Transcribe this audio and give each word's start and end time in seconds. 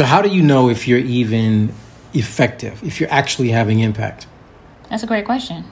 So 0.00 0.06
how 0.06 0.22
do 0.22 0.30
you 0.30 0.42
know 0.42 0.70
if 0.70 0.88
you're 0.88 0.98
even 0.98 1.74
effective, 2.14 2.82
if 2.82 3.00
you're 3.00 3.12
actually 3.12 3.50
having 3.50 3.80
impact? 3.80 4.26
That's 4.88 5.02
a 5.02 5.06
great 5.06 5.26
question. 5.26 5.66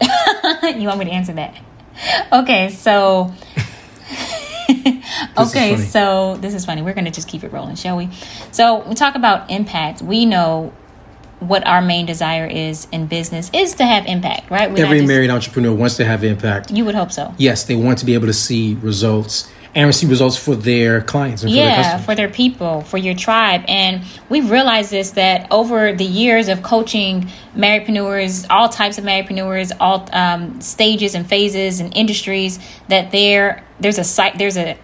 you 0.02 0.88
want 0.88 0.98
me 0.98 1.04
to 1.04 1.12
answer 1.12 1.32
that? 1.34 1.56
Okay, 2.32 2.70
so 2.70 3.32
okay, 5.38 5.76
so 5.76 6.38
this 6.38 6.54
is 6.54 6.66
funny. 6.66 6.82
We're 6.82 6.94
going 6.94 7.04
to 7.04 7.12
just 7.12 7.28
keep 7.28 7.44
it 7.44 7.52
rolling, 7.52 7.76
shall 7.76 7.96
we? 7.96 8.08
So, 8.50 8.80
we 8.88 8.96
talk 8.96 9.14
about 9.14 9.48
impact. 9.48 10.02
We 10.02 10.26
know 10.26 10.72
what 11.38 11.64
our 11.68 11.80
main 11.80 12.04
desire 12.04 12.46
is 12.46 12.88
in 12.90 13.06
business 13.06 13.48
is 13.54 13.76
to 13.76 13.86
have 13.86 14.06
impact, 14.06 14.50
right? 14.50 14.72
We're 14.72 14.84
Every 14.84 14.98
just, 14.98 15.08
married 15.08 15.30
entrepreneur 15.30 15.72
wants 15.72 15.98
to 15.98 16.04
have 16.04 16.24
impact. 16.24 16.72
You 16.72 16.84
would 16.84 16.96
hope 16.96 17.12
so. 17.12 17.32
Yes, 17.38 17.62
they 17.62 17.76
want 17.76 17.98
to 17.98 18.04
be 18.04 18.14
able 18.14 18.26
to 18.26 18.32
see 18.32 18.74
results 18.74 19.48
and 19.76 19.86
receive 19.86 20.08
results 20.08 20.38
for 20.38 20.56
their 20.56 21.02
clients 21.02 21.42
and 21.42 21.52
yeah, 21.52 21.76
for 21.76 21.82
their 21.82 22.04
for 22.06 22.14
their 22.14 22.28
people, 22.30 22.80
for 22.80 22.96
your 22.96 23.14
tribe. 23.14 23.62
And 23.68 24.02
we've 24.30 24.50
realized 24.50 24.90
this 24.90 25.10
that 25.12 25.46
over 25.50 25.92
the 25.92 26.04
years 26.04 26.48
of 26.48 26.62
coaching 26.62 27.28
marriedpreneurs, 27.54 28.46
all 28.48 28.70
types 28.70 28.96
of 28.96 29.04
marriedpreneurs, 29.04 29.76
all 29.78 30.08
um, 30.12 30.62
stages 30.62 31.14
and 31.14 31.28
phases 31.28 31.78
and 31.78 31.94
industries, 31.94 32.58
that 32.88 33.10
there 33.12 33.62
there's 33.78 33.98
a 33.98 34.04
site 34.04 34.38
there's 34.38 34.56
a 34.56 34.78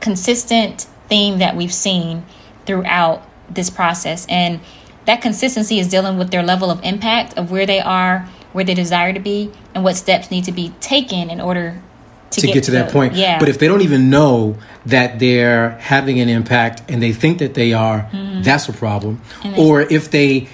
consistent 0.00 0.86
theme 1.10 1.38
that 1.38 1.54
we've 1.54 1.74
seen 1.74 2.24
throughout 2.64 3.22
this 3.50 3.68
process, 3.68 4.26
and 4.30 4.60
that 5.04 5.20
consistency 5.20 5.78
is 5.78 5.88
dealing 5.88 6.16
with 6.16 6.30
their 6.30 6.42
level 6.42 6.70
of 6.70 6.82
impact 6.82 7.36
of 7.36 7.50
where 7.50 7.66
they 7.66 7.80
are, 7.80 8.20
where 8.52 8.64
they 8.64 8.74
desire 8.74 9.12
to 9.12 9.20
be, 9.20 9.52
and 9.74 9.84
what 9.84 9.94
steps 9.94 10.30
need 10.30 10.44
to 10.44 10.52
be 10.52 10.70
taken 10.80 11.28
in 11.28 11.38
order 11.38 11.82
to, 12.30 12.40
to 12.40 12.46
get, 12.46 12.54
get, 12.54 12.64
to, 12.64 12.70
that 12.72 12.92
point. 12.92 13.14
Yeah. 13.14 13.38
But 13.38 13.48
if 13.48 13.58
they 13.58 13.68
don't 13.68 13.82
even 13.82 14.10
know 14.10 14.56
that 14.86 15.18
they're 15.18 15.70
having 15.70 16.20
an 16.20 16.28
impact 16.28 16.82
and 16.88 17.02
they 17.02 17.12
think 17.12 17.38
that 17.38 17.54
they 17.54 17.72
are, 17.72 18.02
mm-hmm. 18.02 18.42
that's 18.42 18.68
a 18.68 18.72
problem. 18.72 19.20
or 19.56 19.82
if 19.82 20.10
they 20.10 20.48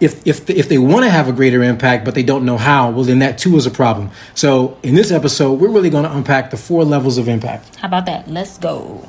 if 0.00 0.24
if 0.26 0.48
if 0.48 0.68
they 0.68 0.78
want 0.78 1.04
to 1.04 1.10
have 1.10 1.28
a 1.28 1.32
greater 1.32 1.62
impact 1.62 2.04
but 2.04 2.14
they 2.14 2.22
don't 2.22 2.44
know 2.44 2.56
how, 2.56 2.90
well 2.90 3.04
then 3.04 3.18
that 3.18 3.38
too 3.38 3.56
is 3.56 3.66
a 3.66 3.70
problem. 3.70 4.10
So 4.34 4.78
in 4.82 4.94
this 4.94 5.10
episode, 5.10 5.60
we're 5.60 5.70
really 5.70 5.90
going 5.90 6.04
to 6.04 6.12
unpack 6.12 6.50
the 6.50 6.56
four 6.56 6.84
levels 6.84 7.18
of 7.18 7.28
impact. 7.28 7.76
How 7.76 7.88
about 7.88 8.06
that? 8.06 8.28
Let's 8.28 8.58
go. 8.58 9.08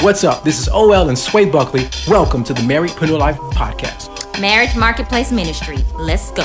What's 0.00 0.24
up? 0.24 0.44
This 0.44 0.60
is 0.60 0.68
OL 0.68 1.08
and 1.08 1.18
Sway 1.18 1.46
Buckley. 1.46 1.88
Welcome 2.06 2.44
to 2.44 2.52
the 2.52 2.60
Marriedpreneur 2.60 3.18
Life 3.18 3.38
Podcast. 3.38 4.38
Marriage 4.38 4.76
Marketplace 4.76 5.32
Ministry. 5.32 5.78
Let's 5.98 6.30
go. 6.32 6.44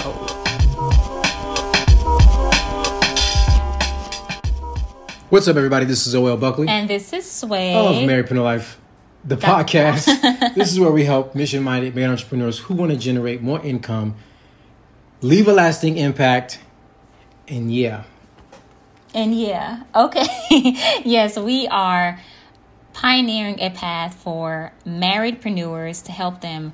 What's 5.30 5.50
up, 5.50 5.58
everybody? 5.58 5.86
This 5.86 6.08
is 6.08 6.16
OL 6.16 6.38
Buckley. 6.38 6.70
And 6.70 6.90
this 6.90 7.12
is 7.12 7.30
Sway. 7.30 7.76
Of 7.76 7.98
Marriedpreneur 7.98 8.42
Life, 8.42 8.80
the 9.26 9.36
podcast. 9.36 10.06
this 10.56 10.72
is 10.72 10.80
where 10.80 10.92
we 10.92 11.04
help 11.04 11.36
mission 11.36 11.62
minded 11.62 11.94
married 11.94 12.12
entrepreneurs 12.12 12.60
who 12.60 12.74
want 12.74 12.94
to 12.94 12.98
generate 12.98 13.42
more 13.42 13.62
income, 13.62 14.16
leave 15.20 15.50
a 15.50 15.54
lasting 15.54 15.98
impact, 15.98 16.60
and 17.50 17.76
yeah. 17.76 18.04
And 19.14 19.38
yeah. 19.38 19.84
Okay. 19.94 20.26
yes, 21.04 21.38
we 21.38 21.68
are 21.68 22.18
pioneering 23.02 23.60
a 23.60 23.72
path 23.72 24.14
for 24.14 24.72
marriedpreneurs 24.86 26.06
to 26.06 26.12
help 26.12 26.40
them 26.42 26.72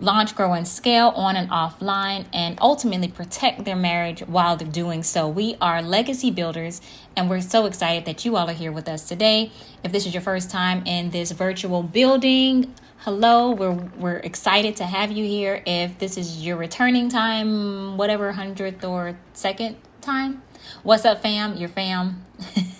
launch, 0.00 0.34
grow, 0.34 0.54
and 0.54 0.66
scale 0.66 1.08
on 1.08 1.36
and 1.36 1.50
offline, 1.50 2.24
and 2.32 2.56
ultimately 2.62 3.06
protect 3.06 3.66
their 3.66 3.76
marriage 3.76 4.20
while 4.20 4.56
they're 4.56 4.66
doing 4.66 5.02
so. 5.02 5.28
We 5.28 5.56
are 5.60 5.82
legacy 5.82 6.30
builders, 6.30 6.80
and 7.14 7.28
we're 7.28 7.42
so 7.42 7.66
excited 7.66 8.06
that 8.06 8.24
you 8.24 8.34
all 8.34 8.48
are 8.48 8.54
here 8.54 8.72
with 8.72 8.88
us 8.88 9.06
today. 9.06 9.52
If 9.84 9.92
this 9.92 10.06
is 10.06 10.14
your 10.14 10.22
first 10.22 10.50
time 10.50 10.86
in 10.86 11.10
this 11.10 11.32
virtual 11.32 11.82
building, 11.82 12.74
hello, 13.00 13.50
we're, 13.50 13.74
we're 13.98 14.16
excited 14.16 14.76
to 14.76 14.84
have 14.84 15.12
you 15.12 15.26
here. 15.26 15.62
If 15.66 15.98
this 15.98 16.16
is 16.16 16.42
your 16.42 16.56
returning 16.56 17.10
time, 17.10 17.98
whatever, 17.98 18.32
hundredth 18.32 18.82
or 18.86 19.18
second 19.34 19.76
time, 20.00 20.42
What's 20.82 21.04
up, 21.04 21.22
fam? 21.22 21.56
Your 21.56 21.68
fam. 21.68 22.24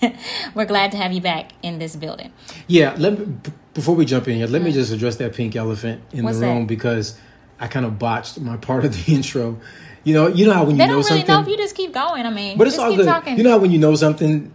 We're 0.54 0.64
glad 0.64 0.90
to 0.90 0.96
have 0.96 1.12
you 1.12 1.20
back 1.20 1.52
in 1.62 1.78
this 1.78 1.94
building. 1.94 2.32
Yeah, 2.66 2.96
let 2.98 3.16
me, 3.16 3.36
before 3.74 3.94
we 3.94 4.04
jump 4.04 4.26
in 4.26 4.36
here, 4.36 4.48
let 4.48 4.60
mm. 4.60 4.66
me 4.66 4.72
just 4.72 4.92
address 4.92 5.16
that 5.16 5.34
pink 5.34 5.54
elephant 5.54 6.02
in 6.12 6.24
What's 6.24 6.40
the 6.40 6.46
room 6.46 6.60
that? 6.60 6.66
because 6.66 7.16
I 7.60 7.68
kind 7.68 7.86
of 7.86 8.00
botched 8.00 8.40
my 8.40 8.56
part 8.56 8.84
of 8.84 8.92
the 8.92 9.12
intro. 9.14 9.60
You 10.02 10.14
know, 10.14 10.26
you 10.26 10.46
know 10.46 10.52
how 10.52 10.64
when 10.64 10.72
you 10.72 10.78
they 10.78 10.86
know 10.86 10.94
don't 10.94 10.96
really 10.96 11.20
something, 11.20 11.26
know 11.28 11.40
if 11.42 11.48
you 11.48 11.56
just 11.56 11.76
keep 11.76 11.92
going. 11.92 12.26
I 12.26 12.30
mean, 12.30 12.58
but 12.58 12.66
it's 12.66 12.76
all 12.76 12.94
good. 12.96 13.06
Talking. 13.06 13.36
You 13.36 13.44
know 13.44 13.52
how 13.52 13.58
when 13.58 13.70
you 13.70 13.78
know 13.78 13.94
something 13.94 14.52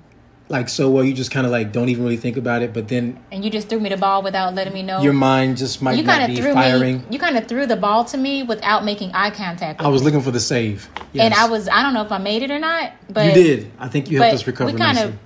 like 0.50 0.70
so 0.70 0.90
well, 0.90 1.04
you 1.04 1.14
just 1.14 1.32
kind 1.32 1.46
of 1.46 1.52
like 1.52 1.72
don't 1.72 1.90
even 1.90 2.04
really 2.04 2.18
think 2.18 2.38
about 2.38 2.62
it, 2.62 2.74
but 2.74 2.88
then 2.88 3.20
and 3.32 3.44
you 3.44 3.52
just 3.52 3.68
threw 3.68 3.80
me 3.80 3.90
the 3.90 3.98
ball 3.98 4.24
without 4.24 4.56
letting 4.56 4.74
me 4.74 4.82
know. 4.82 5.02
Your 5.02 5.14
mind 5.14 5.58
just 5.58 5.82
might 5.82 5.98
you 5.98 6.04
not 6.04 6.28
be 6.28 6.38
threw 6.38 6.54
firing. 6.54 7.00
Me, 7.00 7.06
you 7.12 7.20
kind 7.20 7.38
of 7.38 7.48
threw 7.48 7.66
the 7.66 7.76
ball 7.76 8.06
to 8.06 8.18
me 8.18 8.44
without 8.44 8.86
making 8.86 9.12
eye 9.14 9.30
contact. 9.30 9.82
I 9.82 9.88
was 9.90 10.02
me. 10.02 10.06
looking 10.06 10.22
for 10.22 10.32
the 10.32 10.40
save, 10.40 10.90
yes. 11.12 11.26
and 11.26 11.34
I 11.34 11.50
was 11.50 11.68
I 11.68 11.84
don't 11.84 11.94
know 11.94 12.04
if 12.04 12.12
I 12.12 12.18
made 12.18 12.44
it 12.44 12.52
or 12.52 12.60
not, 12.60 12.94
but 13.10 13.28
you 13.28 13.34
did. 13.34 13.72
I 13.78 13.90
think 13.90 14.10
you 14.10 14.22
helped 14.22 14.36
us 14.36 14.48
recover. 14.48 14.72
We 14.72 14.78
kind 14.78 14.98
of 14.98 15.18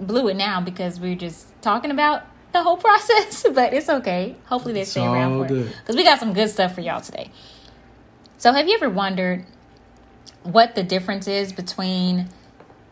blew 0.00 0.28
it 0.28 0.34
now 0.34 0.60
because 0.60 0.98
we 0.98 1.12
are 1.12 1.16
just 1.16 1.46
talking 1.60 1.90
about 1.90 2.24
the 2.52 2.62
whole 2.62 2.76
process, 2.78 3.44
but 3.52 3.74
it's 3.74 3.90
okay. 3.90 4.36
Hopefully 4.46 4.74
they 4.74 4.84
stay 4.84 5.04
around 5.04 5.42
for 5.42 5.48
good. 5.48 5.66
it 5.66 5.76
because 5.80 5.96
we 5.96 6.04
got 6.04 6.18
some 6.18 6.32
good 6.32 6.48
stuff 6.48 6.74
for 6.74 6.80
y'all 6.80 7.00
today. 7.00 7.30
So 8.38 8.52
have 8.52 8.66
you 8.66 8.74
ever 8.74 8.88
wondered 8.88 9.44
what 10.42 10.74
the 10.74 10.82
difference 10.82 11.28
is 11.28 11.52
between 11.52 12.28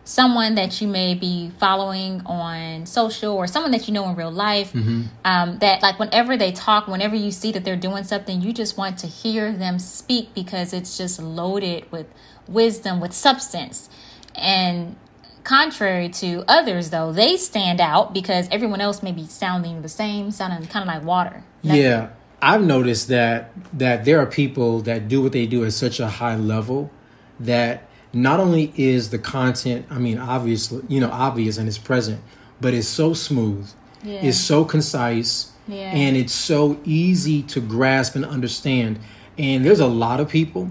someone 0.04 0.54
that 0.54 0.80
you 0.80 0.88
may 0.88 1.14
be 1.14 1.50
following 1.60 2.20
on 2.26 2.86
social 2.86 3.34
or 3.34 3.46
someone 3.46 3.70
that 3.70 3.86
you 3.86 3.94
know 3.94 4.08
in 4.08 4.16
real 4.16 4.30
life 4.30 4.72
mm-hmm. 4.72 5.02
um, 5.24 5.58
that 5.58 5.82
like 5.82 5.98
whenever 5.98 6.36
they 6.36 6.50
talk 6.50 6.88
whenever 6.88 7.14
you 7.14 7.30
see 7.30 7.52
that 7.52 7.64
they're 7.64 7.76
doing 7.76 8.02
something 8.02 8.40
you 8.40 8.52
just 8.52 8.76
want 8.76 8.98
to 8.98 9.06
hear 9.06 9.52
them 9.52 9.78
speak 9.78 10.34
because 10.34 10.72
it's 10.72 10.96
just 10.96 11.20
loaded 11.20 11.90
with 11.92 12.06
wisdom 12.50 13.00
with 13.00 13.12
substance. 13.12 13.88
And 14.34 14.96
contrary 15.42 16.08
to 16.08 16.44
others 16.46 16.90
though 16.90 17.12
they 17.12 17.34
stand 17.34 17.80
out 17.80 18.12
because 18.12 18.46
everyone 18.50 18.78
else 18.78 19.02
may 19.02 19.10
be 19.10 19.26
sounding 19.26 19.80
the 19.80 19.88
same 19.88 20.30
sounding 20.30 20.66
kind 20.68 20.88
of 20.88 20.94
like 20.94 21.04
water. 21.04 21.44
Yeah. 21.62 22.10
I've 22.42 22.62
noticed 22.62 23.08
that 23.08 23.52
that 23.72 24.04
there 24.04 24.18
are 24.18 24.26
people 24.26 24.80
that 24.82 25.08
do 25.08 25.22
what 25.22 25.32
they 25.32 25.46
do 25.46 25.64
at 25.64 25.72
such 25.72 26.00
a 26.00 26.08
high 26.08 26.36
level 26.36 26.90
that 27.38 27.88
not 28.12 28.40
only 28.40 28.72
is 28.76 29.10
the 29.10 29.18
content, 29.18 29.86
I 29.90 29.98
mean, 29.98 30.18
obviously, 30.18 30.82
you 30.88 31.00
know, 31.00 31.10
obvious 31.10 31.58
and 31.58 31.68
it's 31.68 31.78
present, 31.78 32.20
but 32.60 32.74
it's 32.74 32.88
so 32.88 33.14
smooth, 33.14 33.70
yeah. 34.02 34.20
it's 34.20 34.38
so 34.38 34.64
concise, 34.64 35.52
yeah. 35.68 35.92
and 35.92 36.16
it's 36.16 36.32
so 36.32 36.80
easy 36.84 37.42
to 37.44 37.60
grasp 37.60 38.16
and 38.16 38.24
understand. 38.24 38.98
And 39.38 39.64
there's 39.64 39.80
a 39.80 39.86
lot 39.86 40.20
of 40.20 40.28
people 40.28 40.70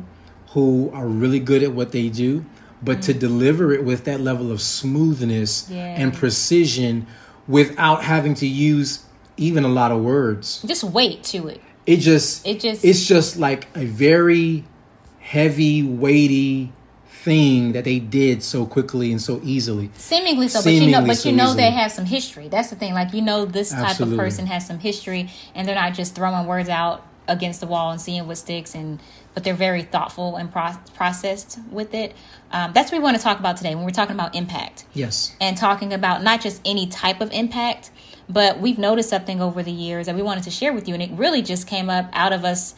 who 0.51 0.91
are 0.93 1.07
really 1.07 1.39
good 1.39 1.63
at 1.63 1.71
what 1.71 1.91
they 1.91 2.09
do, 2.09 2.45
but 2.81 2.97
mm-hmm. 2.97 3.01
to 3.01 3.13
deliver 3.13 3.71
it 3.71 3.83
with 3.83 4.03
that 4.05 4.19
level 4.19 4.51
of 4.51 4.61
smoothness 4.61 5.69
yeah. 5.69 5.95
and 5.97 6.13
precision 6.13 7.07
without 7.47 8.03
having 8.03 8.33
to 8.35 8.47
use 8.47 9.05
even 9.37 9.63
a 9.63 9.69
lot 9.69 9.91
of 9.91 10.01
words. 10.01 10.61
Just 10.63 10.83
weight 10.83 11.23
to 11.23 11.47
it. 11.47 11.61
It 11.85 11.97
just 11.97 12.45
it 12.45 12.59
just 12.59 12.85
it's 12.85 13.05
just 13.05 13.37
like 13.37 13.67
a 13.75 13.85
very 13.85 14.65
heavy, 15.19 15.81
weighty 15.81 16.71
thing 17.23 17.73
that 17.73 17.83
they 17.83 17.99
did 17.99 18.41
so 18.41 18.65
quickly 18.65 19.11
and 19.11 19.21
so 19.21 19.41
easily. 19.43 19.89
Seemingly 19.95 20.47
so, 20.47 20.61
Seemingly 20.61 20.91
but 20.93 20.97
you 20.97 21.01
know, 21.01 21.07
but 21.07 21.17
so 21.17 21.29
you 21.29 21.35
know 21.35 21.43
easily. 21.45 21.57
they 21.63 21.71
have 21.71 21.91
some 21.91 22.05
history. 22.05 22.47
That's 22.47 22.69
the 22.69 22.75
thing. 22.75 22.93
Like 22.93 23.13
you 23.13 23.21
know, 23.21 23.45
this 23.45 23.71
type 23.71 23.89
Absolutely. 23.89 24.15
of 24.15 24.19
person 24.19 24.45
has 24.47 24.65
some 24.65 24.79
history, 24.79 25.29
and 25.53 25.67
they're 25.67 25.75
not 25.75 25.93
just 25.93 26.15
throwing 26.15 26.47
words 26.47 26.69
out 26.69 27.05
against 27.27 27.59
the 27.59 27.67
wall 27.67 27.91
and 27.91 28.01
seeing 28.01 28.25
what 28.25 28.37
sticks. 28.37 28.73
And 28.73 28.99
but 29.33 29.43
they're 29.43 29.53
very 29.53 29.83
thoughtful 29.83 30.37
and 30.37 30.51
pro- 30.51 30.75
processed 30.95 31.59
with 31.69 31.93
it. 31.93 32.15
Um, 32.51 32.73
that's 32.73 32.91
what 32.91 32.97
we 32.97 33.03
want 33.03 33.17
to 33.17 33.23
talk 33.23 33.39
about 33.39 33.57
today 33.57 33.75
when 33.75 33.83
we're 33.83 33.91
talking 33.91 34.15
about 34.15 34.33
impact. 34.33 34.85
Yes, 34.93 35.35
and 35.41 35.57
talking 35.57 35.93
about 35.93 36.23
not 36.23 36.41
just 36.41 36.61
any 36.63 36.87
type 36.87 37.19
of 37.19 37.31
impact, 37.31 37.91
but 38.29 38.59
we've 38.59 38.77
noticed 38.77 39.09
something 39.09 39.41
over 39.41 39.61
the 39.61 39.71
years 39.71 40.05
that 40.05 40.15
we 40.15 40.21
wanted 40.21 40.45
to 40.45 40.51
share 40.51 40.71
with 40.71 40.87
you, 40.87 40.93
and 40.93 41.03
it 41.03 41.11
really 41.11 41.41
just 41.41 41.67
came 41.67 41.89
up 41.89 42.09
out 42.13 42.31
of 42.31 42.45
us 42.45 42.75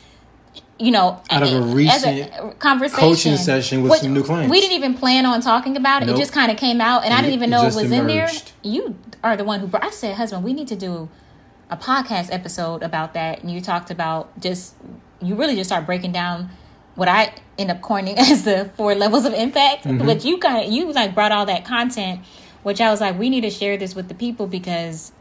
you 0.81 0.91
know, 0.91 1.21
out 1.29 1.43
of 1.43 1.53
a 1.53 1.61
recent 1.61 2.31
a 2.33 2.53
conversation 2.57 2.99
coaching 2.99 3.37
session 3.37 3.83
with 3.83 3.99
some 3.99 4.13
new 4.13 4.23
clients. 4.23 4.51
We 4.51 4.59
didn't 4.59 4.75
even 4.75 4.95
plan 4.95 5.25
on 5.25 5.41
talking 5.41 5.77
about 5.77 6.01
it. 6.01 6.07
Nope. 6.07 6.15
It 6.15 6.19
just 6.19 6.33
kind 6.33 6.51
of 6.51 6.57
came 6.57 6.81
out, 6.81 7.03
and 7.03 7.13
it, 7.13 7.17
I 7.17 7.21
didn't 7.21 7.35
even 7.35 7.49
know 7.49 7.61
it, 7.61 7.75
was 7.75 7.77
emerged. 7.77 7.91
in 7.91 8.07
there. 8.07 8.29
You 8.63 8.97
are 9.23 9.37
the 9.37 9.43
one 9.43 9.59
who 9.59 9.67
brought. 9.67 9.83
I 9.83 9.91
said, 9.91 10.15
husband, 10.15 10.43
we 10.43 10.53
need 10.53 10.67
to 10.69 10.75
do 10.75 11.09
a 11.69 11.77
podcast 11.77 12.29
episode 12.31 12.81
about 12.81 13.13
that, 13.13 13.41
and 13.41 13.51
you 13.51 13.61
talked 13.61 13.91
about 13.91 14.39
just 14.39 14.75
you 15.21 15.35
really 15.35 15.55
just 15.55 15.69
start 15.69 15.85
breaking 15.85 16.11
down 16.11 16.49
what 16.95 17.07
I 17.07 17.33
end 17.57 17.71
up 17.71 17.81
coining 17.81 18.17
as 18.17 18.43
the 18.43 18.71
four 18.75 18.95
levels 18.95 19.25
of 19.25 19.33
impact. 19.33 19.85
Mm-hmm. 19.85 20.05
But 20.05 20.25
you 20.25 20.39
kind 20.39 20.65
of 20.65 20.73
you 20.73 20.91
like 20.91 21.13
brought 21.13 21.31
all 21.31 21.45
that 21.45 21.63
content, 21.63 22.21
which 22.63 22.81
I 22.81 22.89
was 22.89 22.99
like, 22.99 23.17
we 23.19 23.29
need 23.29 23.41
to 23.41 23.51
share 23.51 23.77
this 23.77 23.93
with 23.93 24.07
the 24.07 24.15
people 24.15 24.47
because 24.47 25.11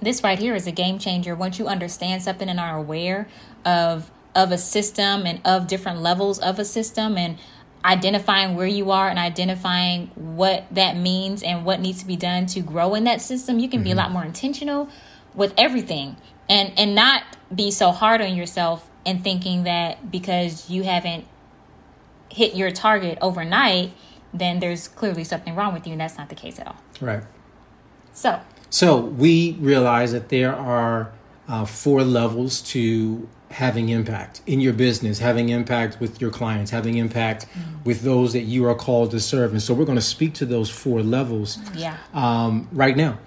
this 0.00 0.22
right 0.22 0.38
here 0.38 0.54
is 0.54 0.66
a 0.66 0.72
game 0.72 0.98
changer. 0.98 1.34
Once 1.34 1.58
you 1.58 1.66
understand 1.66 2.22
something 2.22 2.48
and 2.48 2.58
are 2.58 2.76
aware 2.76 3.28
of 3.64 4.10
of 4.34 4.52
a 4.52 4.58
system 4.58 5.26
and 5.26 5.40
of 5.44 5.66
different 5.66 6.00
levels 6.00 6.38
of 6.38 6.58
a 6.58 6.64
system 6.64 7.16
and 7.16 7.38
identifying 7.84 8.56
where 8.56 8.66
you 8.66 8.90
are 8.90 9.08
and 9.08 9.18
identifying 9.18 10.08
what 10.14 10.66
that 10.70 10.96
means 10.96 11.42
and 11.42 11.64
what 11.64 11.80
needs 11.80 12.00
to 12.00 12.06
be 12.06 12.16
done 12.16 12.46
to 12.46 12.60
grow 12.60 12.94
in 12.94 13.04
that 13.04 13.20
system, 13.20 13.58
you 13.58 13.68
can 13.68 13.78
mm-hmm. 13.78 13.84
be 13.84 13.90
a 13.90 13.94
mm-hmm. 13.94 13.98
lot 13.98 14.10
more 14.10 14.24
intentional 14.24 14.88
with 15.34 15.54
everything 15.56 16.16
and 16.48 16.72
and 16.76 16.94
not 16.94 17.22
be 17.54 17.70
so 17.70 17.90
hard 17.90 18.20
on 18.20 18.34
yourself 18.34 18.88
and 19.06 19.22
thinking 19.22 19.64
that 19.64 20.10
because 20.10 20.68
you 20.68 20.82
haven't 20.82 21.24
hit 22.30 22.54
your 22.54 22.70
target 22.70 23.16
overnight, 23.20 23.92
then 24.34 24.60
there's 24.60 24.88
clearly 24.88 25.24
something 25.24 25.54
wrong 25.54 25.72
with 25.72 25.86
you 25.86 25.92
and 25.92 26.00
that's 26.00 26.18
not 26.18 26.28
the 26.28 26.34
case 26.34 26.58
at 26.58 26.66
all. 26.66 26.76
Right. 27.00 27.22
So, 28.12 28.40
so 28.70 28.98
we 28.98 29.52
realize 29.52 30.12
that 30.12 30.28
there 30.28 30.54
are 30.54 31.12
uh, 31.46 31.64
four 31.64 32.02
levels 32.02 32.60
to 32.62 33.28
having 33.50 33.88
impact 33.88 34.42
in 34.46 34.60
your 34.60 34.72
business, 34.72 35.18
having 35.18 35.48
impact 35.48 36.00
with 36.00 36.20
your 36.20 36.30
clients, 36.30 36.70
having 36.70 36.96
impact 36.96 37.46
mm-hmm. 37.46 37.84
with 37.84 38.02
those 38.02 38.32
that 38.32 38.42
you 38.42 38.66
are 38.66 38.74
called 38.74 39.10
to 39.10 39.20
serve. 39.20 39.52
And 39.52 39.62
so 39.62 39.74
we're 39.74 39.86
going 39.86 39.96
to 39.96 40.02
speak 40.02 40.34
to 40.34 40.46
those 40.46 40.70
four 40.70 41.02
levels 41.02 41.58
yeah. 41.74 41.96
um, 42.12 42.68
right 42.72 42.96
now. 42.96 43.18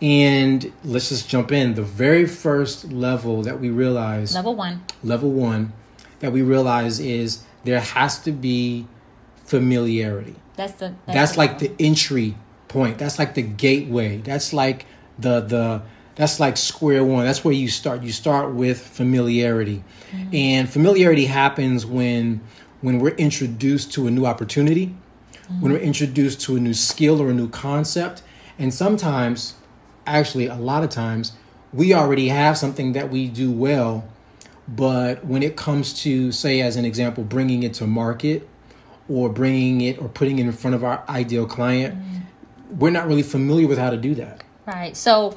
And 0.00 0.72
let's 0.84 1.08
just 1.08 1.28
jump 1.28 1.52
in. 1.52 1.74
The 1.74 1.82
very 1.82 2.26
first 2.26 2.92
level 2.92 3.42
that 3.42 3.60
we 3.60 3.70
realize, 3.70 4.34
level 4.34 4.54
one, 4.54 4.84
level 5.02 5.30
one, 5.30 5.72
that 6.20 6.32
we 6.32 6.42
realize 6.42 7.00
is 7.00 7.44
there 7.64 7.80
has 7.80 8.18
to 8.20 8.32
be 8.32 8.86
familiarity. 9.44 10.36
That's 10.56 10.74
the 10.74 10.94
that's, 11.06 11.16
that's 11.16 11.32
the 11.32 11.38
like 11.38 11.52
level. 11.52 11.68
the 11.76 11.84
entry 11.84 12.36
point. 12.68 12.98
That's 12.98 13.18
like 13.18 13.34
the 13.34 13.42
gateway. 13.42 14.18
That's 14.18 14.52
like 14.52 14.84
the 15.18 15.40
the 15.40 15.82
that's 16.16 16.40
like 16.40 16.56
square 16.56 17.04
one. 17.04 17.24
That's 17.24 17.44
where 17.44 17.54
you 17.54 17.68
start. 17.68 18.02
You 18.02 18.12
start 18.12 18.52
with 18.52 18.80
familiarity, 18.84 19.84
mm-hmm. 20.10 20.34
and 20.34 20.68
familiarity 20.68 21.26
happens 21.26 21.86
when 21.86 22.40
when 22.80 22.98
we're 22.98 23.14
introduced 23.16 23.92
to 23.94 24.06
a 24.06 24.10
new 24.10 24.26
opportunity, 24.26 24.86
mm-hmm. 24.86 25.60
when 25.60 25.72
we're 25.72 25.78
introduced 25.78 26.40
to 26.42 26.56
a 26.56 26.60
new 26.60 26.74
skill 26.74 27.22
or 27.22 27.30
a 27.30 27.34
new 27.34 27.48
concept, 27.48 28.22
and 28.58 28.72
sometimes, 28.72 29.54
actually, 30.06 30.46
a 30.46 30.56
lot 30.56 30.82
of 30.82 30.90
times, 30.90 31.32
we 31.72 31.94
already 31.94 32.28
have 32.28 32.58
something 32.58 32.92
that 32.92 33.10
we 33.10 33.28
do 33.28 33.52
well, 33.52 34.08
but 34.68 35.24
when 35.24 35.42
it 35.42 35.56
comes 35.56 35.92
to, 36.02 36.32
say, 36.32 36.60
as 36.60 36.76
an 36.76 36.84
example, 36.84 37.24
bringing 37.24 37.62
it 37.62 37.74
to 37.74 37.86
market, 37.86 38.48
or 39.08 39.28
bringing 39.28 39.80
it 39.82 40.00
or 40.00 40.08
putting 40.08 40.38
it 40.38 40.42
in 40.42 40.52
front 40.52 40.74
of 40.74 40.82
our 40.82 41.04
ideal 41.08 41.46
client, 41.46 41.94
mm-hmm. 41.94 42.78
we're 42.78 42.90
not 42.90 43.06
really 43.06 43.22
familiar 43.22 43.66
with 43.66 43.78
how 43.78 43.90
to 43.90 43.96
do 43.96 44.14
that. 44.14 44.42
Right. 44.66 44.96
So 44.96 45.36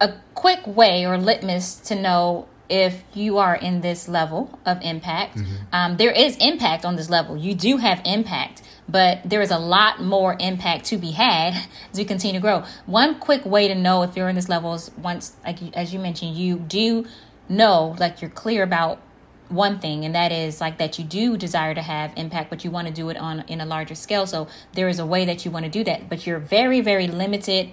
a 0.00 0.14
quick 0.34 0.66
way 0.66 1.06
or 1.06 1.18
litmus 1.18 1.76
to 1.76 1.94
know 1.94 2.48
if 2.70 3.02
you 3.14 3.36
are 3.38 3.56
in 3.56 3.80
this 3.80 4.08
level 4.08 4.58
of 4.64 4.80
impact. 4.82 5.36
Mm-hmm. 5.36 5.54
Um, 5.72 5.96
there 5.96 6.12
is 6.12 6.36
impact 6.36 6.84
on 6.84 6.96
this 6.96 7.10
level. 7.10 7.36
You 7.36 7.54
do 7.54 7.78
have 7.78 8.00
impact, 8.04 8.62
but 8.88 9.20
there 9.24 9.42
is 9.42 9.50
a 9.50 9.58
lot 9.58 10.00
more 10.00 10.36
impact 10.38 10.84
to 10.86 10.96
be 10.96 11.10
had 11.10 11.66
as 11.92 11.98
you 11.98 12.04
continue 12.04 12.40
to 12.40 12.42
grow. 12.42 12.64
One 12.86 13.18
quick 13.18 13.44
way 13.44 13.66
to 13.68 13.74
know 13.74 14.02
if 14.02 14.16
you're 14.16 14.28
in 14.28 14.36
this 14.36 14.48
level 14.48 14.72
is 14.74 14.90
once, 14.96 15.36
like 15.44 15.58
as 15.74 15.92
you 15.92 15.98
mentioned, 15.98 16.36
you 16.36 16.58
do 16.58 17.06
know, 17.48 17.96
like 17.98 18.22
you're 18.22 18.30
clear 18.30 18.62
about 18.62 19.00
one 19.48 19.80
thing 19.80 20.04
and 20.04 20.14
that 20.14 20.30
is 20.30 20.60
like 20.60 20.78
that 20.78 20.96
you 20.96 21.04
do 21.04 21.36
desire 21.36 21.74
to 21.74 21.82
have 21.82 22.12
impact 22.16 22.48
but 22.50 22.64
you 22.64 22.70
want 22.70 22.86
to 22.86 22.94
do 22.94 23.08
it 23.10 23.16
on 23.16 23.40
in 23.48 23.60
a 23.60 23.66
larger 23.66 23.96
scale 23.96 24.24
so 24.24 24.46
there 24.74 24.88
is 24.88 25.00
a 25.00 25.04
way 25.04 25.24
that 25.24 25.44
you 25.44 25.50
want 25.50 25.64
to 25.64 25.70
do 25.70 25.82
that 25.82 26.08
but 26.08 26.24
you're 26.24 26.38
very 26.38 26.80
very 26.80 27.08
limited 27.08 27.68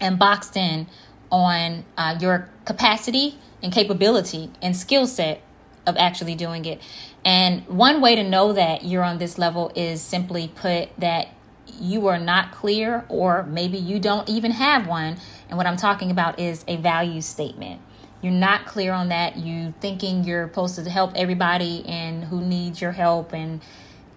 and 0.00 0.18
boxed 0.18 0.56
in 0.56 0.88
on 1.32 1.84
uh, 1.96 2.16
your 2.20 2.48
capacity 2.64 3.38
and 3.62 3.72
capability 3.72 4.50
and 4.60 4.76
skill 4.76 5.06
set 5.06 5.42
of 5.86 5.96
actually 5.96 6.36
doing 6.36 6.64
it. 6.64 6.80
And 7.24 7.66
one 7.66 8.00
way 8.00 8.14
to 8.14 8.22
know 8.22 8.52
that 8.52 8.84
you're 8.84 9.02
on 9.02 9.18
this 9.18 9.38
level 9.38 9.72
is 9.74 10.00
simply 10.00 10.48
put 10.48 10.90
that 11.00 11.28
you 11.80 12.06
are 12.06 12.18
not 12.18 12.52
clear, 12.52 13.04
or 13.08 13.44
maybe 13.44 13.78
you 13.78 13.98
don't 13.98 14.28
even 14.28 14.52
have 14.52 14.86
one. 14.86 15.16
And 15.48 15.56
what 15.56 15.66
I'm 15.66 15.76
talking 15.76 16.10
about 16.10 16.38
is 16.38 16.64
a 16.68 16.76
value 16.76 17.20
statement. 17.20 17.80
You're 18.20 18.32
not 18.32 18.66
clear 18.66 18.92
on 18.92 19.08
that. 19.08 19.36
You 19.36 19.74
thinking 19.80 20.24
you're 20.24 20.46
supposed 20.48 20.76
to 20.76 20.88
help 20.88 21.12
everybody 21.16 21.84
and 21.86 22.24
who 22.24 22.40
needs 22.40 22.80
your 22.80 22.92
help 22.92 23.32
and 23.32 23.60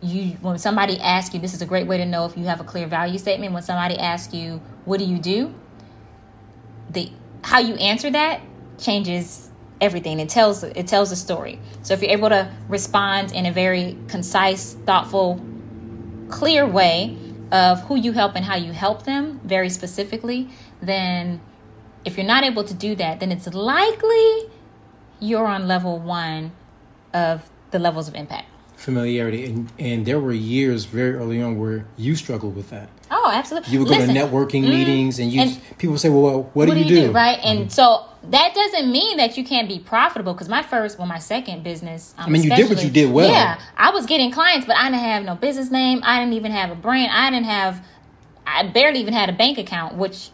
you 0.01 0.37
when 0.41 0.57
somebody 0.57 0.99
asks 0.99 1.33
you 1.33 1.39
this 1.39 1.53
is 1.53 1.61
a 1.61 1.65
great 1.65 1.87
way 1.87 1.97
to 1.97 2.05
know 2.05 2.25
if 2.25 2.37
you 2.37 2.45
have 2.45 2.59
a 2.59 2.63
clear 2.63 2.85
value 2.85 3.17
statement 3.17 3.53
when 3.53 3.63
somebody 3.63 3.97
asks 3.97 4.33
you 4.33 4.61
what 4.83 4.99
do 4.99 5.05
you 5.05 5.17
do 5.17 5.53
the 6.95 7.11
how 7.43 7.59
you 7.59 7.75
answer 7.75 8.09
that 8.09 8.41
changes 8.79 9.51
everything. 9.79 10.19
It 10.19 10.29
tells 10.29 10.63
it 10.63 10.87
tells 10.87 11.11
a 11.11 11.15
story. 11.15 11.59
So 11.83 11.93
if 11.93 12.01
you're 12.01 12.11
able 12.11 12.29
to 12.29 12.51
respond 12.67 13.31
in 13.31 13.45
a 13.45 13.51
very 13.51 13.97
concise, 14.07 14.73
thoughtful, 14.73 15.39
clear 16.29 16.65
way 16.65 17.17
of 17.51 17.81
who 17.83 17.95
you 17.95 18.11
help 18.11 18.35
and 18.35 18.43
how 18.43 18.55
you 18.55 18.71
help 18.71 19.03
them 19.03 19.39
very 19.43 19.69
specifically, 19.69 20.49
then 20.81 21.39
if 22.03 22.17
you're 22.17 22.25
not 22.25 22.43
able 22.43 22.63
to 22.63 22.73
do 22.73 22.95
that, 22.95 23.19
then 23.19 23.31
it's 23.31 23.47
likely 23.53 24.49
you're 25.19 25.45
on 25.45 25.67
level 25.67 25.99
1 25.99 26.51
of 27.13 27.49
the 27.71 27.79
levels 27.79 28.07
of 28.07 28.15
impact 28.15 28.47
familiarity 28.75 29.45
and 29.45 29.71
and 29.79 30.05
there 30.05 30.19
were 30.19 30.33
years 30.33 30.85
very 30.85 31.13
early 31.13 31.41
on 31.41 31.57
where 31.57 31.85
you 31.97 32.15
struggled 32.15 32.55
with 32.55 32.69
that 32.69 32.89
oh 33.11 33.31
absolutely. 33.33 33.71
You 33.73 33.79
would 33.79 33.89
go 33.89 33.95
Listen, 33.95 34.15
to 34.15 34.21
networking 34.21 34.63
mm, 34.63 34.69
meetings 34.69 35.19
and 35.19 35.31
you 35.31 35.41
and 35.41 35.61
people 35.77 35.97
say 35.97 36.09
well, 36.09 36.43
what, 36.43 36.55
what, 36.55 36.69
do, 36.69 36.77
you, 36.77 36.85
do, 36.85 37.07
do? 37.07 37.11
right? 37.11 37.39
And 37.43 37.59
mm-hmm. 37.59 37.69
so 37.69 38.05
that 38.31 38.53
doesn't 38.53 38.91
mean 38.91 39.17
that 39.17 39.37
you 39.37 39.43
can't 39.43 39.67
be 39.67 39.79
profitable 39.79 40.33
because 40.33 40.49
my 40.49 40.63
first 40.63 40.97
well 40.97 41.07
my 41.07 41.19
second 41.19 41.63
business 41.63 42.13
um, 42.17 42.25
i 42.25 42.29
mean 42.29 42.43
you 42.43 42.55
did 42.55 42.69
what 42.69 42.83
you 42.83 42.89
did 42.89 43.11
well. 43.11 43.29
Yeah 43.29 43.59
i 43.77 43.91
was 43.91 44.05
getting 44.05 44.31
clients 44.31 44.65
but 44.65 44.75
i 44.77 44.89
didn't 44.89 45.01
have 45.01 45.23
no 45.23 45.35
business 45.35 45.71
name. 45.71 46.01
I 46.03 46.19
didn't 46.19 46.33
even 46.33 46.51
have 46.51 46.71
a 46.71 46.75
brand. 46.75 47.11
I 47.11 47.29
didn't 47.29 47.45
have 47.45 47.85
i 48.47 48.65
barely 48.67 48.99
even 48.99 49.13
had 49.13 49.29
a 49.29 49.33
bank 49.33 49.57
account 49.57 49.95
which 49.95 50.29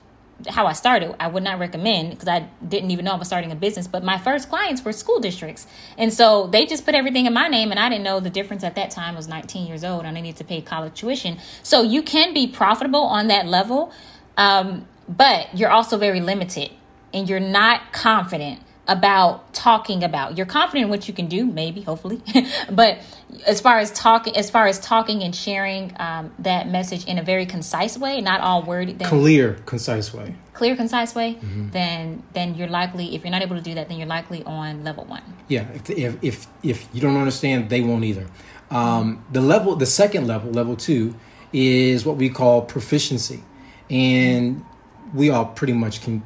how 0.48 0.68
I 0.68 0.74
started, 0.74 1.16
I 1.20 1.28
would 1.28 1.44
not 1.44 1.60
recommend 1.60 2.12
because 2.12 2.28
I 2.28 2.50
didn't 2.68 2.92
even 2.92 3.06
know 3.06 3.14
I 3.14 3.18
was 3.18 3.28
starting 3.28 3.52
a 3.52 3.56
business. 3.56 3.88
But 3.88 4.04
my 4.04 4.18
first 4.18 4.50
clients 4.50 4.84
were 4.84 4.92
school 4.94 5.20
districts. 5.20 5.68
And 5.98 6.14
so 6.14 6.48
they 6.48 6.66
just 6.66 6.86
put 6.86 6.96
everything 6.96 7.26
in 7.26 7.34
my 7.34 7.48
name. 7.48 7.72
And 7.72 7.80
I 7.80 7.90
didn't 7.90 8.04
know 8.04 8.20
the 8.20 8.30
difference 8.30 8.64
at 8.64 8.76
that 8.76 8.92
time. 8.92 9.14
I 9.14 9.18
was 9.18 9.28
19 9.28 9.68
years 9.68 9.84
old 9.84 10.06
and 10.06 10.18
I 10.18 10.22
needed 10.22 10.38
to 10.38 10.44
pay 10.44 10.62
college 10.62 10.94
tuition. 10.96 11.38
So 11.64 11.82
you 11.82 12.02
can 12.02 12.34
be 12.34 12.48
profitable 12.48 13.02
on 13.02 13.28
that 13.28 13.48
level, 13.48 13.92
um, 14.38 14.88
but 15.08 15.58
you're 15.58 15.72
also 15.72 15.98
very 15.98 16.22
limited 16.22 16.72
and 17.14 17.28
you're 17.30 17.40
not 17.40 17.92
confident 17.92 18.62
about 18.92 19.54
talking 19.54 20.04
about. 20.04 20.36
You're 20.36 20.46
confident 20.46 20.86
in 20.86 20.90
what 20.90 21.08
you 21.08 21.14
can 21.14 21.28
do, 21.28 21.46
maybe, 21.46 21.82
hopefully, 21.82 22.22
but 22.72 23.00
as 23.48 23.62
far 23.62 23.80
as 23.80 23.90
talking, 23.92 24.36
as 24.36 24.50
far 24.50 24.68
as 24.68 24.80
talking 24.80 25.24
and 25.24 25.34
sharing 25.34 25.94
um, 25.98 26.34
that 26.40 26.68
message 26.68 27.06
in 27.06 27.18
a 27.18 27.24
very 27.24 27.46
concise 27.46 27.98
way, 27.98 28.20
not 28.20 28.42
all 28.42 28.64
worded, 28.64 29.00
then, 29.00 29.08
clear, 29.08 29.54
concise 29.66 30.14
way, 30.14 30.36
clear, 30.54 30.76
concise 30.76 31.16
way, 31.16 31.36
mm-hmm. 31.36 31.70
then 31.70 32.22
then 32.34 32.56
you're 32.56 32.68
likely, 32.68 33.16
if 33.16 33.24
you're 33.24 33.32
not 33.32 33.42
able 33.42 33.56
to 33.56 33.62
do 33.62 33.74
that, 33.76 33.88
then 33.88 33.98
you're 33.98 34.08
likely 34.08 34.44
on 34.44 34.84
level 34.84 35.06
one. 35.06 35.24
Yeah, 35.48 35.68
if 35.74 36.22
if 36.22 36.48
if 36.62 36.88
you 36.94 37.00
don't 37.00 37.18
understand, 37.18 37.70
they 37.70 37.82
won't 37.82 38.04
either. 38.04 38.28
Um, 38.70 39.24
the 39.32 39.42
level, 39.42 39.76
the 39.76 39.86
second 39.86 40.28
level, 40.28 40.52
level 40.52 40.76
two, 40.76 41.16
is 41.54 42.06
what 42.06 42.18
we 42.18 42.30
call 42.30 42.62
proficiency, 42.64 43.44
and 43.90 44.66
we 45.14 45.30
all 45.30 45.46
pretty 45.46 45.74
much 45.74 46.02
can 46.02 46.24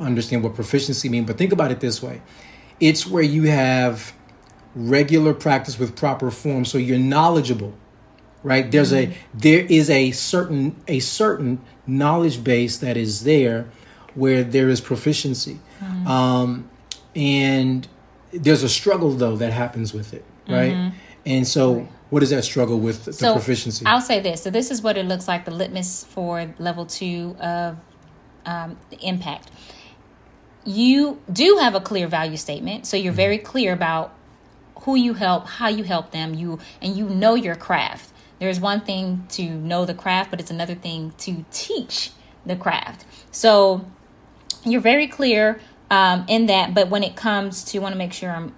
understand 0.00 0.42
what 0.42 0.54
proficiency 0.54 1.08
means, 1.08 1.26
but 1.26 1.38
think 1.38 1.52
about 1.52 1.70
it 1.70 1.80
this 1.80 2.02
way. 2.02 2.22
It's 2.80 3.06
where 3.06 3.22
you 3.22 3.44
have 3.44 4.14
regular 4.74 5.34
practice 5.34 5.78
with 5.78 5.96
proper 5.96 6.30
form 6.30 6.64
so 6.64 6.78
you're 6.78 6.98
knowledgeable 6.98 7.74
right? 8.42 8.70
There's 8.70 8.92
mm-hmm. 8.92 9.12
a 9.12 9.16
there 9.34 9.66
is 9.68 9.90
a 9.90 10.12
certain 10.12 10.80
a 10.88 11.00
certain 11.00 11.60
knowledge 11.86 12.42
base 12.42 12.78
that 12.78 12.96
is 12.96 13.24
there 13.24 13.68
where 14.14 14.42
there 14.42 14.68
is 14.68 14.80
proficiency. 14.80 15.60
Mm-hmm. 15.80 16.06
um, 16.06 16.70
and 17.16 17.88
there's 18.32 18.62
a 18.62 18.68
struggle 18.68 19.10
though 19.12 19.36
that 19.36 19.52
happens 19.52 19.94
with 19.94 20.12
it 20.12 20.24
right? 20.48 20.72
Mm-hmm. 20.72 20.96
and 21.26 21.48
so 21.48 21.88
what 22.10 22.22
is 22.22 22.30
that 22.30 22.44
struggle 22.44 22.78
with 22.78 23.04
the 23.04 23.12
so 23.12 23.32
proficiency? 23.32 23.86
I'll 23.86 24.00
say 24.00 24.20
this. 24.20 24.42
So 24.42 24.50
this 24.50 24.70
is 24.70 24.82
what 24.82 24.98
it 24.98 25.06
looks 25.06 25.28
like 25.28 25.44
the 25.44 25.52
litmus 25.52 26.04
for 26.04 26.52
level 26.58 26.84
two 26.84 27.36
of 27.40 27.78
um, 28.46 28.76
impact 29.00 29.50
you 30.64 31.20
do 31.32 31.58
have 31.60 31.74
a 31.74 31.80
clear 31.80 32.06
value 32.06 32.36
statement 32.36 32.86
so 32.86 32.96
you're 32.96 33.12
very 33.12 33.38
clear 33.38 33.72
about 33.72 34.14
who 34.82 34.94
you 34.94 35.14
help 35.14 35.46
how 35.46 35.68
you 35.68 35.84
help 35.84 36.10
them 36.10 36.34
you 36.34 36.58
and 36.80 36.96
you 36.96 37.08
know 37.08 37.34
your 37.34 37.54
craft 37.54 38.10
there's 38.38 38.60
one 38.60 38.80
thing 38.80 39.26
to 39.28 39.50
know 39.50 39.84
the 39.84 39.94
craft 39.94 40.30
but 40.30 40.40
it's 40.40 40.50
another 40.50 40.74
thing 40.74 41.12
to 41.18 41.44
teach 41.50 42.12
the 42.44 42.56
craft 42.56 43.04
so 43.30 43.84
you're 44.64 44.80
very 44.80 45.06
clear 45.06 45.60
um, 45.90 46.24
in 46.28 46.46
that. 46.46 46.74
But 46.74 46.88
when 46.88 47.02
it 47.02 47.16
comes 47.16 47.64
to, 47.64 47.78
want 47.78 47.92
to 47.92 47.98
make 47.98 48.12
sure 48.12 48.30
I'm, 48.30 48.54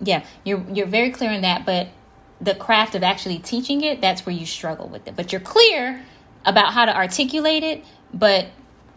yeah, 0.00 0.24
you're 0.44 0.64
you're 0.72 0.86
very 0.86 1.10
clear 1.10 1.30
in 1.30 1.42
that. 1.42 1.64
But 1.64 1.88
the 2.40 2.54
craft 2.54 2.94
of 2.94 3.02
actually 3.02 3.38
teaching 3.38 3.82
it, 3.82 4.00
that's 4.00 4.26
where 4.26 4.34
you 4.34 4.46
struggle 4.46 4.88
with 4.88 5.06
it. 5.06 5.14
But 5.14 5.32
you're 5.32 5.40
clear 5.40 6.02
about 6.44 6.72
how 6.72 6.84
to 6.84 6.96
articulate 6.96 7.62
it, 7.62 7.84
but 8.12 8.48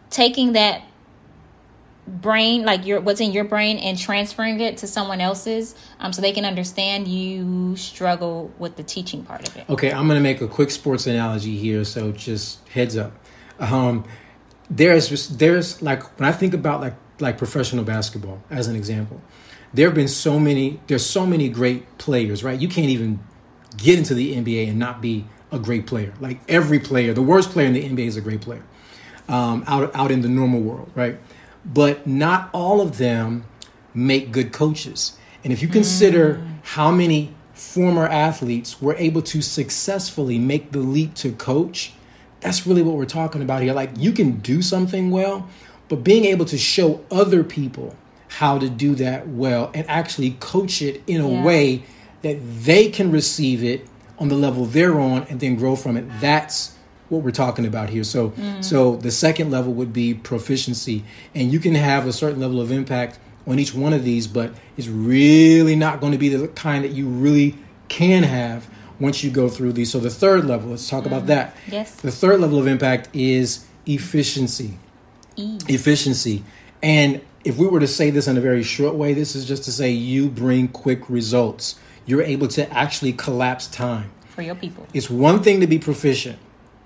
taking 0.10 0.54
that 0.54 0.82
brain 2.08 2.64
like 2.64 2.86
your 2.86 3.02
what's 3.02 3.20
in 3.20 3.32
your 3.32 3.44
brain 3.44 3.78
and 3.80 3.98
transferring 3.98 4.60
it 4.60 4.78
to 4.78 4.88
someone 4.88 5.20
else's 5.20 5.76
um, 6.00 6.14
so 6.14 6.22
they 6.22 6.32
can 6.32 6.46
understand 6.46 7.08
you 7.08 7.76
struggle 7.76 8.52
with 8.60 8.76
the 8.76 8.84
teaching 8.84 9.24
part 9.24 9.48
of 9.48 9.56
it. 9.58 9.68
Okay 9.70 9.92
i'm 9.92 10.08
going 10.08 10.18
to 10.18 10.24
make 10.24 10.42
a 10.42 10.48
quick 10.48 10.70
sports 10.70 11.08
analogy 11.08 11.58
here 11.58 11.84
so 11.84 12.12
just 12.12 12.68
heads 12.70 12.96
up. 12.96 13.12
Um, 13.60 14.06
there's 14.70 15.30
there's 15.30 15.82
like 15.82 16.04
when 16.20 16.28
i 16.28 16.32
think 16.32 16.54
about 16.54 16.82
like 16.82 16.96
like 17.20 17.38
professional 17.38 17.84
basketball 17.84 18.42
as 18.50 18.68
an 18.68 18.76
example 18.76 19.22
there 19.74 19.88
have 19.88 19.96
been 19.96 20.08
so 20.08 20.40
many 20.40 20.80
there's 20.88 21.06
so 21.06 21.26
many 21.26 21.50
great 21.50 21.98
players 21.98 22.44
right? 22.44 22.60
You 22.60 22.68
can't 22.68 22.90
even 22.90 23.20
get 23.78 23.98
into 23.98 24.14
the 24.14 24.36
nba 24.36 24.70
and 24.70 24.80
not 24.80 25.02
be 25.02 25.26
a 25.52 25.60
great 25.60 25.86
player. 25.86 26.14
Like 26.20 26.40
every 26.48 26.80
player 26.80 27.14
the 27.14 27.22
worst 27.22 27.52
player 27.52 27.68
in 27.68 27.74
the 27.74 27.84
nba 27.84 28.08
is 28.08 28.18
a 28.18 28.22
great 28.22 28.42
player 28.42 28.64
um, 29.28 29.64
out 29.68 29.96
out 29.96 30.12
in 30.12 30.22
the 30.22 30.30
normal 30.30 30.62
world 30.62 30.92
right 30.96 31.18
but 31.66 32.06
not 32.06 32.50
all 32.54 32.82
of 32.82 32.98
them 32.98 33.46
make 33.94 34.32
good 34.32 34.54
coaches. 34.54 35.18
And 35.44 35.52
if 35.52 35.62
you 35.62 35.68
consider 35.68 36.36
mm. 36.36 36.60
how 36.64 36.92
many 36.92 37.34
former 37.54 38.08
athletes 38.08 38.82
were 38.82 38.96
able 38.96 39.22
to 39.22 39.42
successfully 39.42 40.38
make 40.38 40.72
the 40.72 40.80
leap 40.80 41.14
to 41.16 41.32
coach, 41.32 41.94
that's 42.42 42.68
really 42.68 42.82
what 42.82 42.96
we're 42.96 43.06
talking 43.06 43.42
about 43.42 43.62
here. 43.64 43.74
Like 43.74 43.92
you 43.98 44.12
can 44.12 44.38
do 44.38 44.62
something 44.62 45.10
well, 45.12 45.48
but 45.88 46.04
being 46.04 46.26
able 46.26 46.46
to 46.46 46.58
show 46.58 47.04
other 47.10 47.44
people 47.44 47.96
how 48.28 48.58
to 48.58 48.70
do 48.70 48.96
that 48.96 49.28
well 49.28 49.72
and 49.74 49.90
actually 49.90 50.32
coach 50.40 50.82
it 50.82 51.02
in 51.08 51.22
a 51.22 51.30
yeah. 51.30 51.44
way 51.44 51.84
that 52.22 52.38
they 52.42 52.90
can 52.90 53.12
receive 53.12 53.64
it 53.64 53.88
on 54.18 54.30
the 54.30 54.36
level 54.36 54.66
they're 54.66 55.00
on 55.00 55.24
and 55.24 55.40
then 55.40 55.56
grow 55.56 55.76
from 55.76 55.96
it. 55.96 56.06
That's 56.20 56.76
what 57.10 57.22
we're 57.22 57.32
talking 57.32 57.66
about 57.66 57.90
here. 57.90 58.04
So 58.04 58.30
mm. 58.30 58.64
so 58.64 58.96
the 58.96 59.12
second 59.12 59.52
level 59.52 59.74
would 59.74 59.94
be 59.94 60.14
proficiency 60.14 61.04
and 61.34 61.52
you 61.52 61.60
can 61.60 61.76
have 61.76 62.08
a 62.08 62.14
certain 62.14 62.40
level 62.40 62.60
of 62.60 62.72
impact 62.72 63.20
on 63.48 63.60
each 63.60 63.76
one 63.76 63.94
of 63.94 64.04
these 64.04 64.26
but 64.26 64.52
it's 64.76 64.88
really 64.88 65.76
not 65.76 66.00
going 66.00 66.12
to 66.12 66.18
be 66.18 66.30
the 66.30 66.48
kind 66.50 66.84
that 66.84 66.92
you 66.92 67.08
really 67.08 67.56
can 67.90 68.24
have 68.24 68.68
once 69.00 69.24
you 69.24 69.30
go 69.30 69.50
through 69.50 69.74
these. 69.74 69.92
So 69.92 70.00
the 70.00 70.10
third 70.10 70.46
level, 70.46 70.72
let's 70.72 70.90
talk 70.90 71.04
mm. 71.04 71.08
about 71.08 71.28
that. 71.28 71.56
Yes. 71.68 71.96
The 71.96 72.12
third 72.12 72.40
level 72.40 72.60
of 72.60 72.68
impact 72.68 73.10
is 73.14 73.66
efficiency. 73.86 74.78
E. 75.36 75.60
Efficiency. 75.68 76.44
And 76.82 77.22
if 77.44 77.58
we 77.58 77.68
were 77.68 77.80
to 77.80 77.88
say 77.88 78.10
this 78.10 78.28
in 78.28 78.38
a 78.38 78.42
very 78.42 78.64
short 78.64 78.96
way, 78.96 79.14
this 79.14 79.36
is 79.36 79.46
just 79.46 79.64
to 79.66 79.72
say 79.72 79.92
you 79.92 80.30
bring 80.30 80.68
quick 80.68 81.10
results. 81.10 81.76
You're 82.06 82.22
able 82.22 82.48
to 82.50 82.72
actually 82.72 83.14
collapse 83.14 83.68
time 83.68 84.12
for 84.30 84.42
your 84.42 84.56
people. 84.56 84.88
It's 84.94 85.10
one 85.10 85.42
thing 85.42 85.62
to 85.62 85.68
be 85.68 85.80
proficient. 85.80 86.40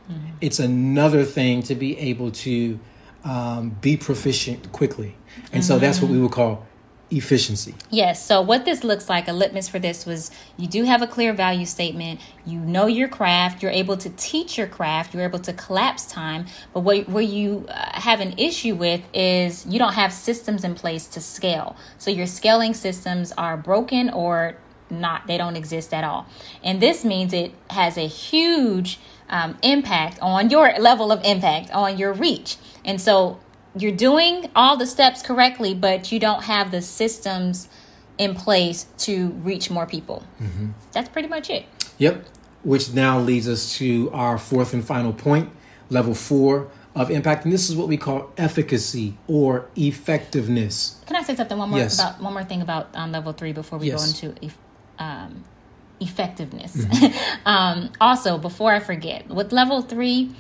Mm-hmm. 0.09 0.27
It's 0.41 0.59
another 0.59 1.23
thing 1.23 1.63
to 1.63 1.75
be 1.75 1.97
able 1.97 2.31
to 2.31 2.79
um, 3.23 3.77
be 3.81 3.97
proficient 3.97 4.71
quickly. 4.71 5.15
And 5.35 5.45
mm-hmm. 5.45 5.61
so 5.61 5.79
that's 5.79 6.01
what 6.01 6.09
we 6.09 6.19
would 6.19 6.31
call 6.31 6.65
efficiency. 7.11 7.73
Yes. 7.89 8.23
So 8.23 8.41
what 8.41 8.65
this 8.65 8.83
looks 8.83 9.09
like, 9.09 9.27
a 9.27 9.33
litmus 9.33 9.67
for 9.67 9.79
this 9.79 10.05
was 10.05 10.31
you 10.57 10.67
do 10.67 10.83
have 10.83 11.01
a 11.01 11.07
clear 11.07 11.33
value 11.33 11.65
statement. 11.65 12.19
You 12.45 12.59
know 12.59 12.85
your 12.85 13.07
craft. 13.07 13.63
You're 13.63 13.71
able 13.71 13.97
to 13.97 14.09
teach 14.11 14.57
your 14.57 14.67
craft. 14.67 15.13
You're 15.13 15.23
able 15.23 15.39
to 15.39 15.53
collapse 15.53 16.05
time. 16.05 16.45
But 16.73 16.81
what 16.81 17.09
where 17.09 17.23
you 17.23 17.65
uh, 17.69 17.99
have 17.99 18.19
an 18.19 18.37
issue 18.37 18.75
with 18.75 19.01
is 19.13 19.65
you 19.65 19.79
don't 19.79 19.93
have 19.93 20.13
systems 20.13 20.63
in 20.63 20.75
place 20.75 21.07
to 21.07 21.21
scale. 21.21 21.75
So 21.97 22.11
your 22.11 22.27
scaling 22.27 22.73
systems 22.73 23.31
are 23.37 23.57
broken 23.57 24.09
or 24.09 24.57
not. 24.89 25.27
They 25.27 25.37
don't 25.37 25.55
exist 25.55 25.93
at 25.93 26.03
all. 26.03 26.27
And 26.63 26.81
this 26.81 27.03
means 27.03 27.33
it 27.33 27.53
has 27.69 27.97
a 27.97 28.07
huge 28.07 28.99
um, 29.29 29.57
impact 29.61 30.19
on 30.21 30.49
your 30.49 30.73
level 30.79 31.11
of 31.11 31.23
impact 31.23 31.71
on 31.71 31.97
your 31.97 32.13
reach. 32.13 32.57
And 32.83 32.99
so 32.99 33.39
you're 33.75 33.91
doing 33.91 34.49
all 34.55 34.77
the 34.77 34.87
steps 34.87 35.21
correctly, 35.21 35.73
but 35.73 36.11
you 36.11 36.19
don't 36.19 36.43
have 36.43 36.71
the 36.71 36.81
systems 36.81 37.69
in 38.17 38.35
place 38.35 38.87
to 38.97 39.29
reach 39.29 39.69
more 39.69 39.85
people. 39.85 40.23
Mm-hmm. 40.41 40.69
That's 40.91 41.09
pretty 41.09 41.27
much 41.27 41.49
it. 41.49 41.65
Yep. 41.97 42.25
Which 42.63 42.93
now 42.93 43.19
leads 43.19 43.47
us 43.47 43.77
to 43.77 44.11
our 44.11 44.37
fourth 44.37 44.73
and 44.73 44.85
final 44.85 45.13
point, 45.13 45.49
level 45.89 46.13
four 46.13 46.69
of 46.95 47.09
impact, 47.11 47.45
and 47.45 47.53
this 47.53 47.69
is 47.69 47.75
what 47.75 47.87
we 47.87 47.95
call 47.95 48.31
efficacy 48.37 49.17
or 49.27 49.69
effectiveness. 49.77 51.01
Can 51.05 51.15
I 51.15 51.21
say 51.21 51.35
something 51.35 51.57
one 51.57 51.69
more 51.69 51.79
yes. 51.79 51.97
about 51.97 52.21
one 52.21 52.33
more 52.33 52.43
thing 52.43 52.61
about 52.61 52.89
um, 52.93 53.11
level 53.11 53.31
three 53.31 53.53
before 53.53 53.79
we 53.79 53.87
yes. 53.87 54.19
go 54.19 54.27
into 54.27 54.53
um, 54.97 55.45
effectiveness. 55.99 56.75
Mm-hmm. 56.75 57.39
um, 57.47 57.89
also, 57.99 58.37
before 58.37 58.71
I 58.71 58.79
forget, 58.79 59.27
with 59.27 59.51
level 59.51 59.81
three, 59.81 60.31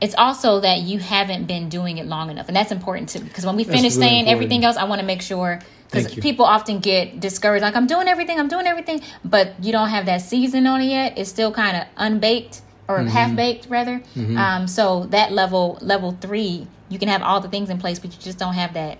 it's 0.00 0.14
also 0.16 0.60
that 0.60 0.80
you 0.80 0.98
haven't 0.98 1.44
been 1.46 1.68
doing 1.68 1.98
it 1.98 2.06
long 2.06 2.30
enough, 2.30 2.48
and 2.48 2.56
that's 2.56 2.72
important 2.72 3.10
too. 3.10 3.20
Because 3.20 3.44
when 3.44 3.56
we 3.56 3.64
finish 3.64 3.82
really 3.82 3.90
saying 3.90 4.18
important. 4.20 4.36
everything 4.36 4.64
else, 4.64 4.76
I 4.76 4.84
want 4.84 5.00
to 5.00 5.06
make 5.06 5.22
sure 5.22 5.60
because 5.90 6.14
people 6.14 6.44
often 6.44 6.78
get 6.78 7.20
discouraged, 7.20 7.62
like 7.62 7.76
I'm 7.76 7.86
doing 7.86 8.08
everything, 8.08 8.38
I'm 8.38 8.48
doing 8.48 8.66
everything, 8.66 9.02
but 9.24 9.62
you 9.62 9.72
don't 9.72 9.88
have 9.88 10.06
that 10.06 10.22
season 10.22 10.66
on 10.66 10.80
it 10.80 10.86
yet. 10.86 11.18
It's 11.18 11.28
still 11.28 11.52
kind 11.52 11.76
of 11.76 11.84
unbaked 11.96 12.62
or 12.88 12.98
mm-hmm. 12.98 13.08
half 13.08 13.36
baked, 13.36 13.66
rather. 13.68 13.98
Mm-hmm. 14.14 14.38
Um, 14.38 14.66
so 14.68 15.04
that 15.06 15.32
level, 15.32 15.78
level 15.80 16.16
three, 16.20 16.66
you 16.88 16.98
can 16.98 17.08
have 17.08 17.22
all 17.22 17.40
the 17.40 17.48
things 17.48 17.70
in 17.70 17.78
place, 17.78 17.98
but 17.98 18.12
you 18.12 18.18
just 18.20 18.38
don't 18.38 18.54
have 18.54 18.74
that 18.74 18.98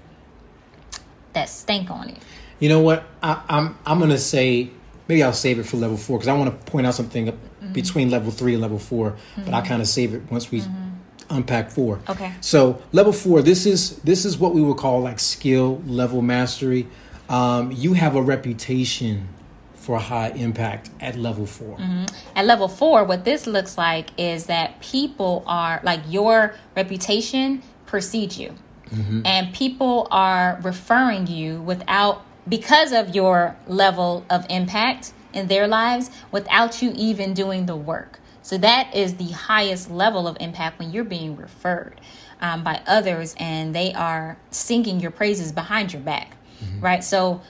that 1.33 1.49
stank 1.49 1.91
on 1.91 2.09
it. 2.09 2.19
You 2.59 2.69
know 2.69 2.81
what? 2.81 3.05
I, 3.23 3.43
I'm 3.49 3.79
I'm 3.87 3.99
gonna 4.01 4.19
say 4.19 4.71
maybe 5.11 5.25
I'll 5.25 5.33
save 5.33 5.59
it 5.59 5.67
for 5.67 5.77
level 5.77 5.97
four 5.97 6.19
because 6.19 6.29
I 6.29 6.35
want 6.35 6.51
to 6.51 6.71
point 6.71 6.87
out 6.87 6.95
something 6.95 7.27
mm-hmm. 7.27 7.73
between 7.73 8.11
level 8.11 8.31
three 8.31 8.53
and 8.53 8.63
level 8.63 8.79
4 8.79 9.11
mm-hmm. 9.11 9.45
but 9.45 9.53
I 9.53 9.61
kind 9.61 9.83
of 9.83 9.89
save 9.89 10.15
it 10.15 10.23
once 10.31 10.51
we 10.53 10.61
mm-hmm. 10.61 11.37
unpack 11.37 11.71
four. 11.71 12.01
Okay. 12.09 12.33
So 12.41 12.81
level 12.93 13.13
four, 13.13 13.43
this 13.43 13.67
is 13.67 13.97
this 13.99 14.25
is 14.25 14.39
what 14.39 14.55
we 14.55 14.63
would 14.63 14.77
call 14.77 15.01
like 15.01 15.19
skill 15.19 15.83
level 15.85 16.23
mastery. 16.23 16.87
Um, 17.29 17.73
you 17.73 17.95
have 17.95 18.15
a 18.15 18.23
reputation 18.23 19.29
for 19.75 19.99
high 19.99 20.29
impact 20.31 20.91
at 21.01 21.17
level 21.17 21.47
4 21.47 21.79
mm-hmm. 21.79 22.05
At 22.37 22.45
level 22.45 22.69
four, 22.69 23.03
what 23.05 23.25
this 23.25 23.47
looks 23.47 23.79
like 23.79 24.11
is 24.19 24.47
that 24.47 24.81
people 24.81 25.43
are 25.47 25.81
like 25.83 26.01
your 26.09 26.55
reputation 26.77 27.63
precedes 27.87 28.39
you. 28.39 28.55
Mm-hmm. 28.91 29.23
And 29.25 29.55
people 29.55 30.07
are 30.11 30.59
referring 30.63 31.27
you 31.29 31.63
without 31.63 32.25
because 32.49 32.93
of 32.93 33.15
your 33.15 33.57
level 33.67 34.25
of 34.31 34.47
impact 34.51 35.13
in 35.33 35.47
their 35.47 35.69
lives 35.69 36.11
without 36.33 36.83
you 36.83 36.93
even 36.97 37.35
doing 37.35 37.67
the 37.67 37.77
work. 37.77 38.21
So 38.43 38.59
that 38.59 38.95
is 38.95 39.17
the 39.17 39.31
highest 39.31 39.91
level 39.91 40.27
of 40.27 40.37
impact 40.41 40.79
when 40.79 40.91
you're 40.91 41.05
being 41.05 41.37
referred 41.37 42.01
um, 42.41 42.65
by 42.65 42.83
others 42.87 43.35
and 43.39 43.75
they 43.75 43.93
are 43.93 44.37
singing 44.51 45.01
your 45.01 45.11
praises 45.11 45.53
behind 45.53 45.93
your 45.93 46.03
back, 46.03 46.37
mm-hmm. 46.63 46.81
right? 46.81 47.05
So 47.05 47.43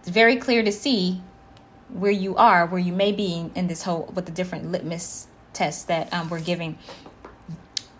it's 0.00 0.10
very 0.10 0.36
clear 0.36 0.62
to 0.62 0.70
see 0.70 1.22
where 1.88 2.12
you 2.12 2.36
are, 2.36 2.66
where 2.66 2.80
you 2.80 2.92
may 2.92 3.12
be 3.12 3.50
in 3.54 3.66
this 3.66 3.82
whole 3.82 4.12
with 4.14 4.26
the 4.26 4.32
different 4.32 4.70
litmus 4.70 5.26
tests 5.52 5.84
that 5.84 6.12
um, 6.12 6.28
we're 6.28 6.40
giving. 6.40 6.78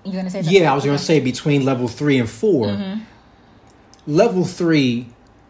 You're 0.04 0.16
gonna 0.16 0.30
say 0.30 0.42
something? 0.42 0.62
Yeah, 0.62 0.70
I 0.70 0.75
was 0.75 0.84
gonna 0.84 0.99
say 0.99 1.20
between 1.20 1.64
level 1.64 1.88
three 1.88 2.18
and 2.18 2.28
4 2.28 2.66
mm-hmm. 2.66 3.00
Level 4.06 4.44
three 4.44 5.06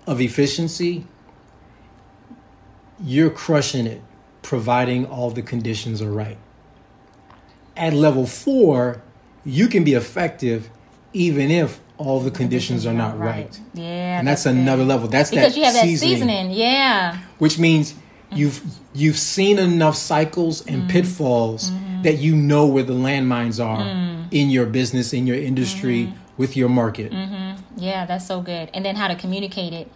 of 0.07 0.21
efficiency, 0.21 1.07
you're 3.03 3.31
crushing 3.31 3.87
it, 3.87 4.03
providing 4.43 5.07
all 5.07 5.31
the 5.31 5.43
conditions 5.43 6.01
are 6.01 6.13
right. 6.13 6.39
At 7.77 7.93
level 7.93 8.27
four, 8.27 9.03
you 9.45 9.69
can 9.69 9.85
be 9.85 9.95
effective 9.95 10.71
even 11.13 11.51
if 11.51 11.81
all 11.97 12.21
the 12.21 12.31
conditions 12.31 12.87
are 12.87 12.93
not 12.93 13.19
right. 13.19 13.45
right. 13.45 13.61
Yeah, 13.75 14.19
and 14.19 14.27
that's, 14.27 14.45
that's 14.45 14.57
another 14.57 14.83
good. 14.83 14.89
level. 14.89 15.09
That's 15.09 15.31
because 15.31 15.55
that 15.55 15.59
you 15.59 15.65
have 15.65 15.75
seasoning. 15.75 16.11
that 16.11 16.17
seasoning. 16.17 16.51
Yeah, 16.51 17.19
which 17.39 17.59
means 17.59 17.95
you've 18.33 18.63
you've 18.95 19.19
seen 19.19 19.59
enough 19.59 19.97
cycles 19.97 20.67
and 20.67 20.83
mm 20.83 20.89
pitfalls 20.89 21.71
mm-hmm. 21.71 22.03
that 22.03 22.19
you 22.19 22.37
know 22.37 22.67
where 22.67 22.83
the 22.83 22.93
landmines 22.93 23.65
are 23.65 23.83
mm. 23.83 24.27
in 24.31 24.51
your 24.51 24.67
business, 24.67 25.13
in 25.13 25.27
your 25.27 25.37
industry, 25.37 26.05
mm-hmm. 26.05 26.24
With 26.37 26.57
your 26.57 26.69
market. 26.69 27.13
Mm-hmm. 27.13 27.79
Yeah, 27.79 28.07
that's 28.07 28.27
so 28.27 28.41
good. 28.41 28.71
And 28.75 28.85
then 28.85 28.97
how 28.97 29.09
to 29.09 29.15
communicate 29.15 29.73
it, 29.73 29.91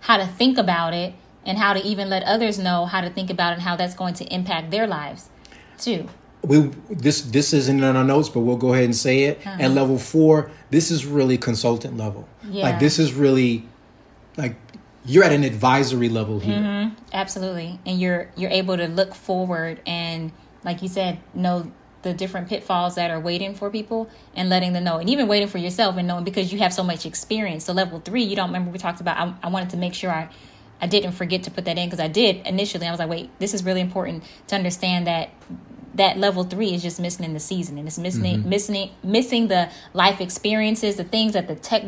how 0.00 0.16
to 0.16 0.26
think 0.26 0.58
about 0.58 0.94
it, 0.94 1.14
and 1.44 1.58
how 1.58 1.72
to 1.72 1.82
even 1.84 2.10
let 2.10 2.24
others 2.24 2.58
know 2.58 2.86
how 2.86 3.00
to 3.00 3.10
think 3.10 3.30
about 3.30 3.52
it 3.52 3.54
and 3.54 3.62
how 3.62 3.76
that's 3.76 3.94
going 3.94 4.14
to 4.14 4.24
impact 4.34 4.70
their 4.70 4.86
lives 4.86 5.30
too. 5.78 6.08
We 6.42 6.70
this 6.90 7.22
this 7.22 7.52
isn't 7.52 7.82
in 7.82 7.96
our 7.96 8.04
notes, 8.04 8.28
but 8.28 8.40
we'll 8.40 8.56
go 8.56 8.72
ahead 8.72 8.84
and 8.84 8.96
say 8.96 9.24
it. 9.24 9.38
Uh-huh. 9.46 9.62
At 9.62 9.70
level 9.70 9.98
four, 9.98 10.50
this 10.70 10.90
is 10.90 11.06
really 11.06 11.38
consultant 11.38 11.96
level. 11.96 12.28
Yeah. 12.48 12.64
Like 12.64 12.80
this 12.80 12.98
is 12.98 13.14
really 13.14 13.64
like 14.36 14.56
you're 15.04 15.24
at 15.24 15.32
an 15.32 15.44
advisory 15.44 16.08
level 16.08 16.40
here. 16.40 16.58
Mm-hmm. 16.58 16.94
Absolutely, 17.12 17.80
and 17.86 18.00
you're 18.00 18.30
you're 18.36 18.50
able 18.50 18.76
to 18.76 18.86
look 18.86 19.14
forward 19.14 19.80
and, 19.86 20.32
like 20.64 20.82
you 20.82 20.88
said, 20.88 21.18
know 21.32 21.72
the 22.06 22.14
different 22.14 22.48
pitfalls 22.48 22.94
that 22.94 23.10
are 23.10 23.18
waiting 23.18 23.52
for 23.52 23.68
people 23.68 24.08
and 24.34 24.48
letting 24.48 24.72
them 24.72 24.84
know 24.84 24.98
and 24.98 25.10
even 25.10 25.26
waiting 25.26 25.48
for 25.48 25.58
yourself 25.58 25.96
and 25.96 26.06
knowing 26.06 26.22
because 26.22 26.52
you 26.52 26.58
have 26.60 26.72
so 26.72 26.84
much 26.84 27.04
experience 27.04 27.64
so 27.64 27.72
level 27.72 27.98
three 27.98 28.22
you 28.22 28.36
don't 28.36 28.48
remember 28.48 28.70
we 28.70 28.78
talked 28.78 29.00
about 29.00 29.16
i, 29.18 29.34
I 29.46 29.50
wanted 29.50 29.70
to 29.70 29.76
make 29.76 29.92
sure 29.92 30.10
i 30.10 30.28
i 30.80 30.86
didn't 30.86 31.12
forget 31.12 31.42
to 31.42 31.50
put 31.50 31.64
that 31.64 31.76
in 31.76 31.88
because 31.88 31.98
i 31.98 32.06
did 32.06 32.46
initially 32.46 32.86
i 32.86 32.90
was 32.92 33.00
like 33.00 33.10
wait 33.10 33.30
this 33.40 33.54
is 33.54 33.64
really 33.64 33.80
important 33.80 34.22
to 34.46 34.54
understand 34.54 35.08
that 35.08 35.30
that 35.94 36.16
level 36.16 36.44
three 36.44 36.74
is 36.74 36.82
just 36.82 37.00
missing 37.00 37.24
in 37.24 37.34
the 37.34 37.40
season 37.40 37.76
and 37.76 37.88
it's 37.88 37.98
missing 37.98 38.38
mm-hmm. 38.38 38.48
missing 38.48 38.90
missing 39.02 39.48
the 39.48 39.68
life 39.92 40.20
experiences 40.20 40.94
the 40.94 41.04
things 41.04 41.32
that 41.32 41.48
the 41.48 41.56
tech 41.56 41.82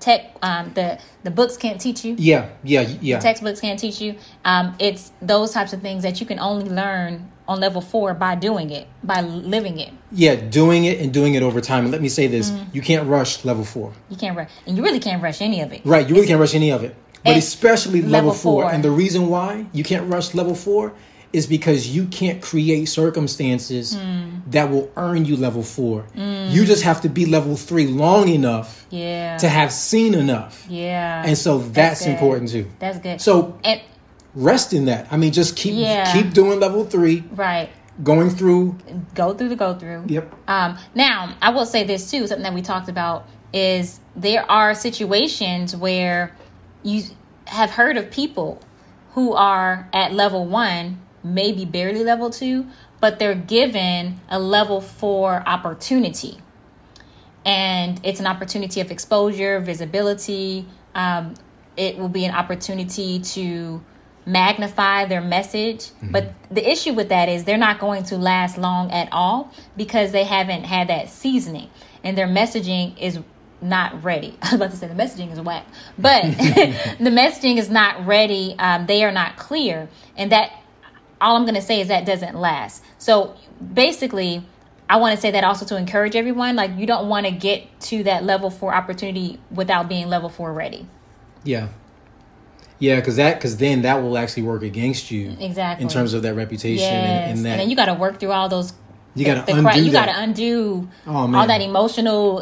tech 0.00 0.36
um, 0.42 0.72
the 0.74 0.98
the 1.24 1.30
books 1.30 1.56
can't 1.56 1.80
teach 1.80 2.04
you. 2.04 2.14
Yeah 2.18 2.50
yeah 2.62 2.82
yeah. 3.00 3.16
The 3.16 3.22
textbooks 3.22 3.60
can't 3.60 3.78
teach 3.78 4.00
you. 4.00 4.16
Um, 4.44 4.74
it's 4.78 5.12
those 5.20 5.52
types 5.52 5.72
of 5.72 5.80
things 5.82 6.02
that 6.02 6.20
you 6.20 6.26
can 6.26 6.38
only 6.38 6.68
learn 6.68 7.30
on 7.46 7.60
level 7.60 7.80
four 7.80 8.14
by 8.14 8.34
doing 8.34 8.70
it 8.70 8.86
by 9.02 9.20
living 9.20 9.78
it. 9.78 9.92
Yeah 10.12 10.36
doing 10.36 10.84
it 10.84 11.00
and 11.00 11.12
doing 11.12 11.34
it 11.34 11.42
over 11.42 11.60
time. 11.60 11.84
And 11.84 11.92
let 11.92 12.02
me 12.02 12.08
say 12.08 12.26
this 12.26 12.50
mm-hmm. 12.50 12.70
you 12.72 12.82
can't 12.82 13.08
rush 13.08 13.44
level 13.44 13.64
four. 13.64 13.92
You 14.10 14.16
can't 14.16 14.36
rush 14.36 14.50
and 14.66 14.76
you 14.76 14.82
really 14.82 15.00
can't 15.00 15.22
rush 15.22 15.40
any 15.40 15.60
of 15.60 15.72
it. 15.72 15.82
Right 15.84 16.06
you 16.06 16.14
really 16.14 16.24
it's, 16.24 16.30
can't 16.30 16.40
rush 16.40 16.54
any 16.54 16.70
of 16.70 16.84
it. 16.84 16.94
But 17.24 17.36
especially 17.36 18.00
level, 18.00 18.12
level 18.12 18.32
four. 18.32 18.62
four. 18.62 18.72
And 18.72 18.82
the 18.82 18.90
reason 18.90 19.28
why 19.28 19.66
you 19.72 19.84
can't 19.84 20.08
rush 20.10 20.34
level 20.34 20.54
four 20.54 20.94
is 21.32 21.46
because 21.46 21.88
you 21.88 22.06
can't 22.06 22.40
create 22.40 22.86
circumstances 22.86 23.94
mm. 23.94 24.40
that 24.50 24.70
will 24.70 24.90
earn 24.96 25.24
you 25.24 25.36
level 25.36 25.62
four. 25.62 26.06
Mm. 26.14 26.50
You 26.50 26.64
just 26.64 26.82
have 26.84 27.02
to 27.02 27.08
be 27.08 27.26
level 27.26 27.56
three 27.56 27.86
long 27.86 28.28
enough 28.28 28.86
yeah. 28.90 29.36
to 29.38 29.48
have 29.48 29.72
seen 29.72 30.14
enough. 30.14 30.66
Yeah. 30.68 31.22
And 31.26 31.36
so 31.36 31.58
that's, 31.58 31.74
that's 31.74 32.06
important 32.06 32.50
too. 32.50 32.66
That's 32.78 32.98
good. 32.98 33.20
So 33.20 33.58
and, 33.62 33.80
rest 34.34 34.72
in 34.72 34.86
that. 34.86 35.12
I 35.12 35.16
mean, 35.16 35.32
just 35.32 35.56
keep 35.56 35.74
yeah. 35.74 36.10
keep 36.12 36.32
doing 36.32 36.60
level 36.60 36.84
three. 36.84 37.24
Right. 37.32 37.68
Going 38.02 38.30
through. 38.30 38.78
Go 39.14 39.34
through 39.34 39.50
the 39.50 39.56
go 39.56 39.74
through. 39.74 40.04
Yep. 40.06 40.32
Um, 40.48 40.78
now, 40.94 41.36
I 41.42 41.50
will 41.50 41.66
say 41.66 41.84
this 41.84 42.10
too, 42.10 42.26
something 42.26 42.44
that 42.44 42.54
we 42.54 42.62
talked 42.62 42.88
about 42.88 43.26
is 43.52 44.00
there 44.14 44.50
are 44.50 44.74
situations 44.74 45.74
where 45.74 46.34
you 46.82 47.02
have 47.46 47.70
heard 47.70 47.96
of 47.96 48.10
people 48.10 48.62
who 49.12 49.32
are 49.32 49.88
at 49.92 50.12
level 50.12 50.46
one 50.46 51.00
maybe 51.22 51.64
barely 51.64 52.04
level 52.04 52.30
two, 52.30 52.66
but 53.00 53.18
they're 53.18 53.34
given 53.34 54.20
a 54.28 54.38
level 54.38 54.80
four 54.80 55.42
opportunity. 55.46 56.38
And 57.44 58.00
it's 58.04 58.20
an 58.20 58.26
opportunity 58.26 58.80
of 58.80 58.90
exposure, 58.90 59.60
visibility. 59.60 60.66
Um, 60.94 61.34
it 61.76 61.96
will 61.96 62.08
be 62.08 62.24
an 62.24 62.34
opportunity 62.34 63.20
to 63.20 63.82
magnify 64.26 65.06
their 65.06 65.22
message. 65.22 65.86
Mm-hmm. 65.86 66.12
But 66.12 66.34
the 66.50 66.68
issue 66.68 66.92
with 66.92 67.08
that 67.08 67.28
is 67.28 67.44
they're 67.44 67.56
not 67.56 67.78
going 67.78 68.04
to 68.04 68.18
last 68.18 68.58
long 68.58 68.90
at 68.90 69.08
all 69.12 69.52
because 69.76 70.12
they 70.12 70.24
haven't 70.24 70.64
had 70.64 70.88
that 70.88 71.08
seasoning 71.08 71.70
and 72.04 72.16
their 72.16 72.26
messaging 72.26 72.98
is 72.98 73.18
not 73.60 74.04
ready. 74.04 74.36
I 74.42 74.46
was 74.46 74.54
about 74.54 74.70
to 74.70 74.76
say 74.76 74.88
the 74.88 74.94
messaging 74.94 75.32
is 75.32 75.40
whack, 75.40 75.66
but 75.98 76.22
the 76.22 77.10
messaging 77.10 77.58
is 77.58 77.70
not 77.70 78.06
ready. 78.06 78.54
Um, 78.58 78.86
they 78.86 79.04
are 79.04 79.12
not 79.12 79.36
clear, 79.36 79.88
and 80.16 80.32
that 80.32 80.52
all 81.20 81.36
I'm 81.36 81.42
going 81.42 81.54
to 81.54 81.62
say 81.62 81.80
is 81.80 81.88
that 81.88 82.04
doesn't 82.04 82.36
last. 82.36 82.82
So 82.98 83.36
basically, 83.74 84.44
I 84.88 84.96
want 84.96 85.14
to 85.14 85.20
say 85.20 85.30
that 85.30 85.44
also 85.44 85.66
to 85.66 85.76
encourage 85.76 86.16
everyone. 86.16 86.56
Like, 86.56 86.76
you 86.76 86.86
don't 86.86 87.08
want 87.08 87.26
to 87.26 87.32
get 87.32 87.80
to 87.82 88.04
that 88.04 88.24
level 88.24 88.50
four 88.50 88.74
opportunity 88.74 89.38
without 89.50 89.88
being 89.88 90.08
level 90.08 90.28
four 90.28 90.52
ready. 90.52 90.86
Yeah. 91.44 91.68
Yeah, 92.78 92.96
because 92.96 93.16
that 93.16 93.36
because 93.36 93.56
then 93.56 93.82
that 93.82 94.02
will 94.02 94.16
actually 94.16 94.44
work 94.44 94.62
against 94.62 95.10
you 95.10 95.36
exactly 95.40 95.82
in 95.82 95.88
terms 95.88 96.14
of 96.14 96.22
that 96.22 96.34
reputation 96.34 96.84
yes. 96.84 97.28
and, 97.28 97.38
and, 97.38 97.46
that. 97.46 97.50
And 97.50 97.60
then 97.62 97.70
you 97.70 97.76
got 97.76 97.86
to 97.86 97.94
work 97.94 98.20
through 98.20 98.30
all 98.30 98.48
those. 98.48 98.72
You 99.16 99.24
got 99.24 99.48
to 99.48 99.56
undo. 99.56 99.80
you 99.82 99.90
got 99.90 100.06
to 100.06 100.16
undo 100.16 100.88
oh, 101.08 101.34
all 101.34 101.46
that 101.46 101.60
emotional 101.60 102.40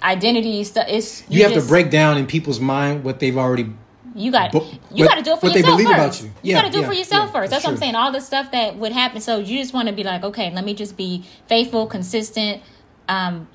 identity 0.00 0.62
stuff. 0.62 0.86
It's 0.88 1.22
you, 1.28 1.38
you 1.38 1.42
have 1.42 1.54
just, 1.54 1.66
to 1.66 1.68
break 1.68 1.90
down 1.90 2.16
in 2.16 2.26
people's 2.26 2.60
mind 2.60 3.02
what 3.02 3.18
they've 3.18 3.36
already 3.36 3.72
you 4.14 4.30
got 4.30 4.52
but, 4.52 4.64
you 4.92 5.06
got 5.06 5.16
to 5.16 5.22
do 5.22 5.32
it 5.32 5.40
for 5.40 5.46
yourself 5.46 5.82
first. 5.82 6.22
You, 6.22 6.30
yeah, 6.42 6.42
you 6.42 6.54
got 6.54 6.66
to 6.66 6.70
do 6.70 6.78
yeah, 6.78 6.84
it 6.84 6.88
for 6.88 6.94
yourself 6.94 7.26
yeah, 7.26 7.32
first. 7.32 7.50
That's, 7.50 7.64
what 7.64 7.70
I'm 7.70 7.76
saying. 7.76 7.94
All 7.94 8.12
the 8.12 8.20
stuff 8.20 8.50
that 8.52 8.76
would 8.76 8.92
happen. 8.92 9.20
So 9.20 9.38
you 9.38 9.58
just 9.58 9.72
want 9.72 9.88
to 9.88 9.94
be 9.94 10.04
like, 10.04 10.22
okay, 10.22 10.52
let 10.52 10.64
me 10.64 10.74
just 10.74 10.96
be 10.96 11.24
faithful, 11.46 11.86
consistent, 11.86 12.62
um, 13.08 13.48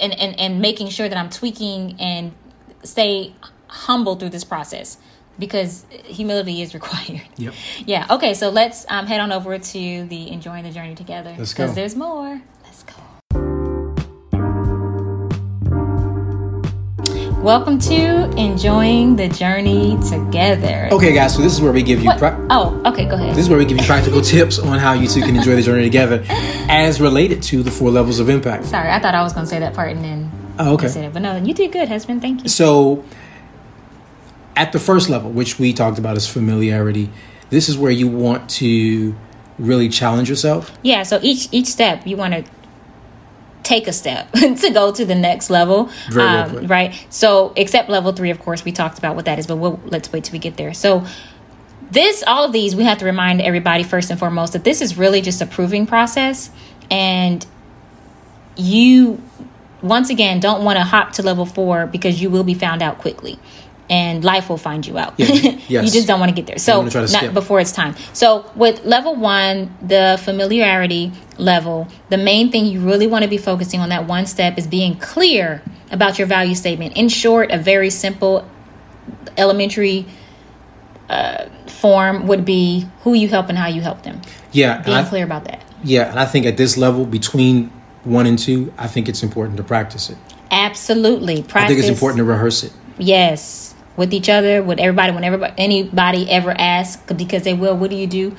and 0.00 0.12
and 0.18 0.38
and 0.38 0.60
making 0.60 0.88
sure 0.88 1.08
that 1.08 1.16
I'm 1.16 1.30
tweaking 1.30 1.96
and 2.00 2.32
stay 2.82 3.34
humble 3.68 4.16
through 4.16 4.30
this 4.30 4.44
process 4.44 4.98
because 5.38 5.86
humility 6.04 6.62
is 6.62 6.74
required. 6.74 7.22
Yep. 7.36 7.54
Yeah. 7.86 8.06
Okay. 8.10 8.34
So 8.34 8.50
let's 8.50 8.86
um, 8.88 9.06
head 9.06 9.20
on 9.20 9.32
over 9.32 9.58
to 9.58 10.04
the 10.04 10.30
enjoying 10.30 10.64
the 10.64 10.70
journey 10.70 10.94
together. 10.94 11.34
Because 11.36 11.74
there's 11.74 11.96
more. 11.96 12.42
Welcome 17.44 17.78
to 17.80 18.30
enjoying 18.38 19.16
the 19.16 19.28
journey 19.28 19.98
together. 20.08 20.88
Okay, 20.90 21.12
guys, 21.12 21.34
so 21.34 21.42
this 21.42 21.52
is 21.52 21.60
where 21.60 21.72
we 21.72 21.82
give 21.82 22.02
you. 22.02 22.10
Pra- 22.16 22.46
oh, 22.48 22.80
okay, 22.86 23.04
go 23.04 23.16
ahead. 23.16 23.34
This 23.34 23.44
is 23.44 23.50
where 23.50 23.58
we 23.58 23.66
give 23.66 23.76
you 23.76 23.84
practical 23.84 24.22
tips 24.22 24.58
on 24.58 24.78
how 24.78 24.94
you 24.94 25.06
two 25.06 25.20
can 25.20 25.36
enjoy 25.36 25.54
the 25.54 25.60
journey 25.60 25.82
together, 25.82 26.24
as 26.70 27.02
related 27.02 27.42
to 27.42 27.62
the 27.62 27.70
four 27.70 27.90
levels 27.90 28.18
of 28.18 28.30
impact. 28.30 28.64
Sorry, 28.64 28.88
I 28.88 28.98
thought 28.98 29.14
I 29.14 29.22
was 29.22 29.34
going 29.34 29.44
to 29.44 29.50
say 29.50 29.58
that 29.60 29.74
part 29.74 29.90
and 29.90 30.02
then. 30.02 30.32
Oh, 30.58 30.72
okay. 30.72 30.86
It, 30.86 31.12
but 31.12 31.20
no, 31.20 31.36
you 31.36 31.52
did 31.52 31.70
good, 31.70 31.86
husband. 31.86 32.22
Thank 32.22 32.44
you. 32.44 32.48
So, 32.48 33.04
at 34.56 34.72
the 34.72 34.78
first 34.78 35.10
level, 35.10 35.30
which 35.30 35.58
we 35.58 35.74
talked 35.74 35.98
about 35.98 36.16
as 36.16 36.26
familiarity, 36.26 37.10
this 37.50 37.68
is 37.68 37.76
where 37.76 37.92
you 37.92 38.08
want 38.08 38.48
to 38.52 39.14
really 39.58 39.90
challenge 39.90 40.30
yourself. 40.30 40.72
Yeah. 40.82 41.02
So 41.02 41.18
each 41.20 41.50
each 41.52 41.66
step 41.66 42.06
you 42.06 42.16
want 42.16 42.32
to 42.32 42.44
take 43.64 43.88
a 43.88 43.92
step 43.92 44.30
to 44.32 44.70
go 44.70 44.92
to 44.92 45.04
the 45.04 45.14
next 45.14 45.50
level. 45.50 45.90
Um, 46.16 46.66
right. 46.66 47.06
So, 47.10 47.52
except 47.56 47.88
level 47.88 48.12
three, 48.12 48.30
of 48.30 48.38
course, 48.38 48.64
we 48.64 48.72
talked 48.72 48.98
about 48.98 49.16
what 49.16 49.24
that 49.24 49.38
is, 49.38 49.46
but 49.46 49.56
we'll, 49.56 49.80
let's 49.86 50.12
wait 50.12 50.24
till 50.24 50.32
we 50.32 50.38
get 50.38 50.56
there. 50.56 50.74
So, 50.74 51.06
this, 51.90 52.22
all 52.26 52.44
of 52.44 52.52
these, 52.52 52.74
we 52.74 52.84
have 52.84 52.98
to 52.98 53.04
remind 53.04 53.40
everybody 53.40 53.82
first 53.82 54.10
and 54.10 54.18
foremost 54.18 54.52
that 54.52 54.64
this 54.64 54.80
is 54.80 54.96
really 54.96 55.20
just 55.20 55.40
a 55.40 55.46
proving 55.46 55.86
process. 55.86 56.50
And 56.90 57.44
you, 58.56 59.22
once 59.82 60.10
again, 60.10 60.40
don't 60.40 60.64
want 60.64 60.76
to 60.76 60.84
hop 60.84 61.12
to 61.12 61.22
level 61.22 61.46
four 61.46 61.86
because 61.86 62.20
you 62.20 62.30
will 62.30 62.44
be 62.44 62.54
found 62.54 62.82
out 62.82 62.98
quickly 62.98 63.38
and 63.90 64.24
life 64.24 64.48
will 64.48 64.56
find 64.56 64.86
you 64.86 64.98
out. 64.98 65.14
Yes. 65.66 65.86
you 65.86 65.92
just 65.92 66.06
don't 66.06 66.20
want 66.20 66.28
to 66.28 66.34
get 66.34 66.46
there. 66.46 66.58
So 66.58 66.82
not 66.82 67.08
skip. 67.08 67.32
before 67.32 67.58
it's 67.58 67.72
time. 67.72 67.94
So 68.12 68.50
with 68.54 68.84
level 68.84 69.16
one, 69.16 69.74
the 69.80 70.20
familiarity 70.22 71.10
level, 71.38 71.88
the 72.10 72.18
main 72.18 72.50
thing 72.52 72.66
you 72.66 72.80
really 72.80 73.06
want 73.06 73.24
to 73.24 73.30
be 73.30 73.38
focusing 73.38 73.80
on 73.80 73.88
that 73.88 74.06
one 74.06 74.26
step 74.26 74.58
is 74.58 74.66
being 74.66 74.98
clear 74.98 75.62
about 75.90 76.18
your 76.18 76.26
value 76.26 76.54
statement. 76.54 76.96
In 76.96 77.08
short, 77.08 77.50
a 77.50 77.58
very 77.58 77.88
simple 77.88 78.46
elementary 79.38 80.06
uh, 81.08 81.48
form 81.66 82.26
would 82.26 82.44
be 82.44 82.86
who 83.02 83.14
you 83.14 83.28
help 83.28 83.48
and 83.48 83.58
how 83.58 83.68
you 83.68 83.80
help 83.80 84.02
them. 84.02 84.20
Yeah, 84.52 84.82
being 84.82 84.96
I, 84.98 85.08
clear 85.08 85.24
about 85.24 85.44
that. 85.44 85.62
Yeah, 85.82 86.10
and 86.10 86.18
I 86.18 86.26
think 86.26 86.46
at 86.46 86.56
this 86.56 86.76
level 86.76 87.04
between 87.04 87.70
one 88.04 88.26
and 88.26 88.38
two, 88.38 88.72
I 88.78 88.86
think 88.86 89.08
it's 89.08 89.22
important 89.22 89.56
to 89.56 89.64
practice 89.64 90.10
it. 90.10 90.18
Absolutely, 90.50 91.42
practice. 91.42 91.64
I 91.64 91.66
think 91.68 91.78
it's 91.80 91.88
important 91.88 92.18
to 92.18 92.24
rehearse 92.24 92.62
it. 92.64 92.72
Yes, 92.98 93.73
with 93.96 94.12
each 94.12 94.28
other, 94.28 94.62
with 94.62 94.78
everybody, 94.78 95.12
whenever 95.12 95.54
anybody 95.56 96.30
ever 96.30 96.54
asks, 96.58 97.02
because 97.12 97.44
they 97.44 97.54
will, 97.54 97.76
what 97.76 97.90
do 97.90 97.96
you 97.96 98.06
do? 98.06 98.36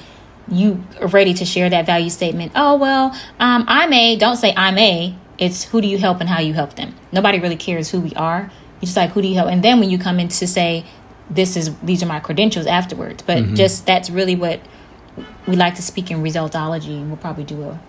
You 0.48 0.84
are 1.00 1.08
ready 1.08 1.34
to 1.34 1.46
share 1.46 1.70
that 1.70 1.86
value 1.86 2.10
statement. 2.10 2.52
Oh, 2.56 2.76
well, 2.76 3.08
um, 3.40 3.66
I'm 3.68 3.92
a, 3.94 4.16
don't 4.16 4.38
say 4.38 4.54
I'm 4.56 4.78
a, 4.78 5.16
it's 5.38 5.64
who 5.66 5.82
do 5.82 5.88
you 5.88 5.98
help 5.98 6.20
and 6.20 6.30
how 6.30 6.40
you 6.40 6.54
help 6.54 6.76
them. 6.76 6.96
Nobody 7.12 7.40
really 7.40 7.56
cares 7.56 7.92
who 7.92 8.00
we 8.00 8.14
are. 8.14 8.52
You 8.82 8.86
just 8.86 8.98
like, 8.98 9.12
who 9.12 9.22
do 9.22 9.28
you 9.28 9.36
help? 9.36 9.50
And 9.50 9.64
then 9.64 9.80
when 9.80 9.90
you 9.90 9.98
come 9.98 10.20
in 10.20 10.28
to 10.28 10.48
say, 10.48 10.86
this 11.30 11.58
is, 11.58 11.76
these 11.80 12.04
are 12.04 12.06
my 12.06 12.20
credentials 12.20 12.68
afterwards. 12.68 13.24
But 13.24 13.38
mm-hmm. 13.40 13.56
just 13.56 13.86
that's 13.86 14.10
really 14.10 14.36
what 14.36 14.60
we 15.48 15.56
like 15.56 15.76
to 15.76 15.82
speak 15.82 16.12
in 16.12 16.22
resultology, 16.22 16.98
and 16.98 17.08
we'll 17.08 17.18
probably 17.18 17.46
do 17.46 17.64
a, 17.64 17.70
uh, 17.70 17.80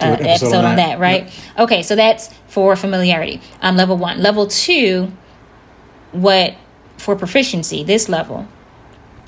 episode, 0.00 0.26
episode, 0.26 0.54
on 0.56 0.76
that, 0.76 0.76
that 0.76 0.98
right? 0.98 1.24
Yep. 1.24 1.58
Okay, 1.60 1.82
so 1.82 1.94
that's 1.94 2.32
for 2.48 2.74
familiarity. 2.76 3.40
Um, 3.60 3.76
level 3.76 3.96
one. 3.96 4.20
Level 4.20 4.46
two, 4.48 5.12
what 6.10 6.54
for 7.02 7.16
proficiency, 7.16 7.82
this 7.82 8.08
level, 8.08 8.46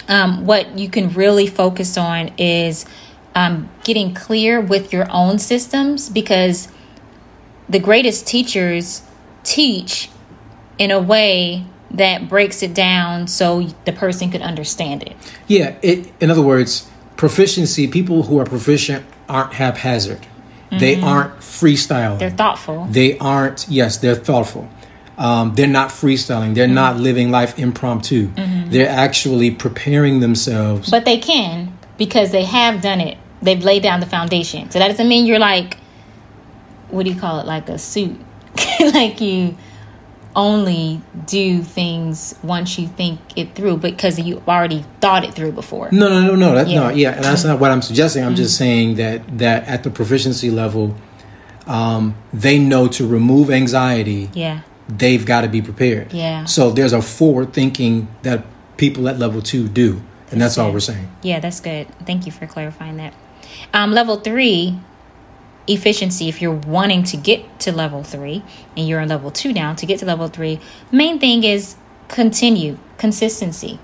um, 0.09 0.47
what 0.47 0.79
you 0.79 0.89
can 0.89 1.13
really 1.13 1.49
focus 1.49 1.99
on 1.99 2.31
is 2.39 2.87
um, 3.35 3.69
getting 3.83 4.15
clear 4.15 4.61
with 4.61 4.93
your 4.93 5.11
own 5.11 5.41
systems 5.41 6.09
because 6.09 6.69
the 7.69 7.81
greatest 7.81 8.27
teachers 8.29 9.03
teach 9.43 10.09
in 10.79 10.93
a 10.93 11.01
way 11.01 11.65
that 11.91 12.29
breaks 12.29 12.63
it 12.63 12.75
down 12.75 13.27
so 13.27 13.63
the 13.85 13.93
person 13.93 14.31
could 14.31 14.43
understand 14.43 15.03
it. 15.03 15.17
Yeah, 15.49 15.77
it, 15.83 16.13
in 16.21 16.31
other 16.31 16.43
words, 16.43 16.89
proficiency, 17.17 17.89
people 17.89 18.25
who 18.25 18.39
are 18.39 18.45
proficient 18.45 19.05
aren't 19.29 19.55
haphazard. 19.55 20.21
Mm-hmm. 20.21 20.79
They 20.79 21.01
aren't 21.01 21.39
freestyle. 21.39 22.19
They're 22.19 22.31
thoughtful. 22.31 22.87
They 22.89 23.19
aren't, 23.19 23.67
yes, 23.69 23.99
they're 23.99 24.15
thoughtful 24.15 24.69
um, 25.17 25.55
they're 25.55 25.67
not 25.67 25.91
freestyling. 25.91 26.55
They're 26.55 26.67
mm-hmm. 26.67 26.75
not 26.75 26.97
living 26.97 27.31
life 27.31 27.59
impromptu. 27.59 28.29
Mm-hmm. 28.29 28.71
They're 28.71 28.89
actually 28.89 29.51
preparing 29.51 30.21
themselves. 30.21 30.91
But 30.91 31.05
they 31.05 31.19
can 31.19 31.77
because 31.97 32.33
they 32.33 32.45
have 32.45 32.83
done 32.83 33.01
it. 33.01 33.19
They've 33.43 33.63
laid 33.63 33.83
down 33.83 34.01
the 34.01 34.07
foundation. 34.07 34.71
So 34.71 34.79
that 34.79 34.89
doesn't 34.89 35.09
mean 35.09 35.27
you're 35.27 35.39
like 35.39 35.79
what 36.95 37.05
do 37.05 37.11
you 37.11 37.19
call 37.19 37.41
it? 37.41 37.47
Like 37.47 37.69
a 37.69 37.79
suit. 37.79 38.19
like 38.81 39.21
you 39.21 39.57
only 40.37 41.01
do 41.27 41.63
things 41.63 42.35
once 42.43 42.79
you 42.79 42.89
think 42.89 43.21
it 43.37 43.55
through 43.55 43.77
because 43.77 44.19
you 44.19 44.43
already 44.49 44.85
thought 45.01 45.25
it 45.25 45.35
through 45.35 45.53
before. 45.53 45.91
No, 45.93 46.09
no, 46.09 46.21
no, 46.23 46.35
no. 46.35 46.55
That's 46.55 46.71
yeah. 46.71 46.81
not. 46.81 46.97
Yeah, 46.97 47.13
and 47.13 47.25
that's 47.25 47.45
not 47.45 47.61
what 47.61 47.71
I'm 47.71 47.83
suggesting. 47.83 48.23
I'm 48.23 48.31
mm-hmm. 48.31 48.37
just 48.37 48.57
saying 48.57 48.95
that 48.97 49.39
that 49.39 49.65
at 49.65 49.83
the 49.83 49.91
proficiency 49.91 50.51
level, 50.51 50.97
um, 51.67 52.17
they 52.33 52.59
know 52.59 52.89
to 52.89 53.07
remove 53.07 53.51
anxiety. 53.51 54.31
Yeah. 54.35 54.63
They've 54.89 55.25
got 55.25 55.43
to 55.43 55.49
be 55.49 55.63
prepared. 55.63 56.13
Yeah. 56.13 56.45
So 56.45 56.71
there's 56.71 56.93
a 56.93 57.01
forward 57.01 57.53
thinking 57.53 58.09
that 58.23 58.45
people 58.77 59.09
at 59.09 59.19
level 59.19 59.41
two 59.41 59.69
do, 59.69 60.03
and 60.31 60.41
that's, 60.41 60.57
that's 60.57 60.59
all 60.59 60.73
we're 60.73 60.81
saying. 60.81 61.09
Yeah, 61.23 61.41
that's 61.41 61.61
good. 61.61 61.89
Thank 62.07 62.27
you 62.27 62.33
for 62.33 62.47
clarifying 62.47 62.97
that. 62.99 63.15
Um, 63.73 63.93
level 63.93 64.17
three 64.17 64.79
efficiency 65.67 66.29
if 66.29 66.43
you're 66.43 66.53
wanting 66.53 67.03
to 67.03 67.17
get 67.17 67.59
to 67.61 67.73
level 67.73 68.03
three 68.03 68.43
and 68.77 68.87
you're 68.87 69.01
in 69.01 69.09
level 69.09 69.31
two 69.31 69.53
now 69.53 69.73
to 69.75 69.87
get 69.87 69.99
to 69.99 70.05
level 70.05 70.29
three 70.29 70.61
main 70.93 71.19
thing 71.19 71.43
is 71.43 71.77
continue 72.09 72.79
consistency 72.99 73.79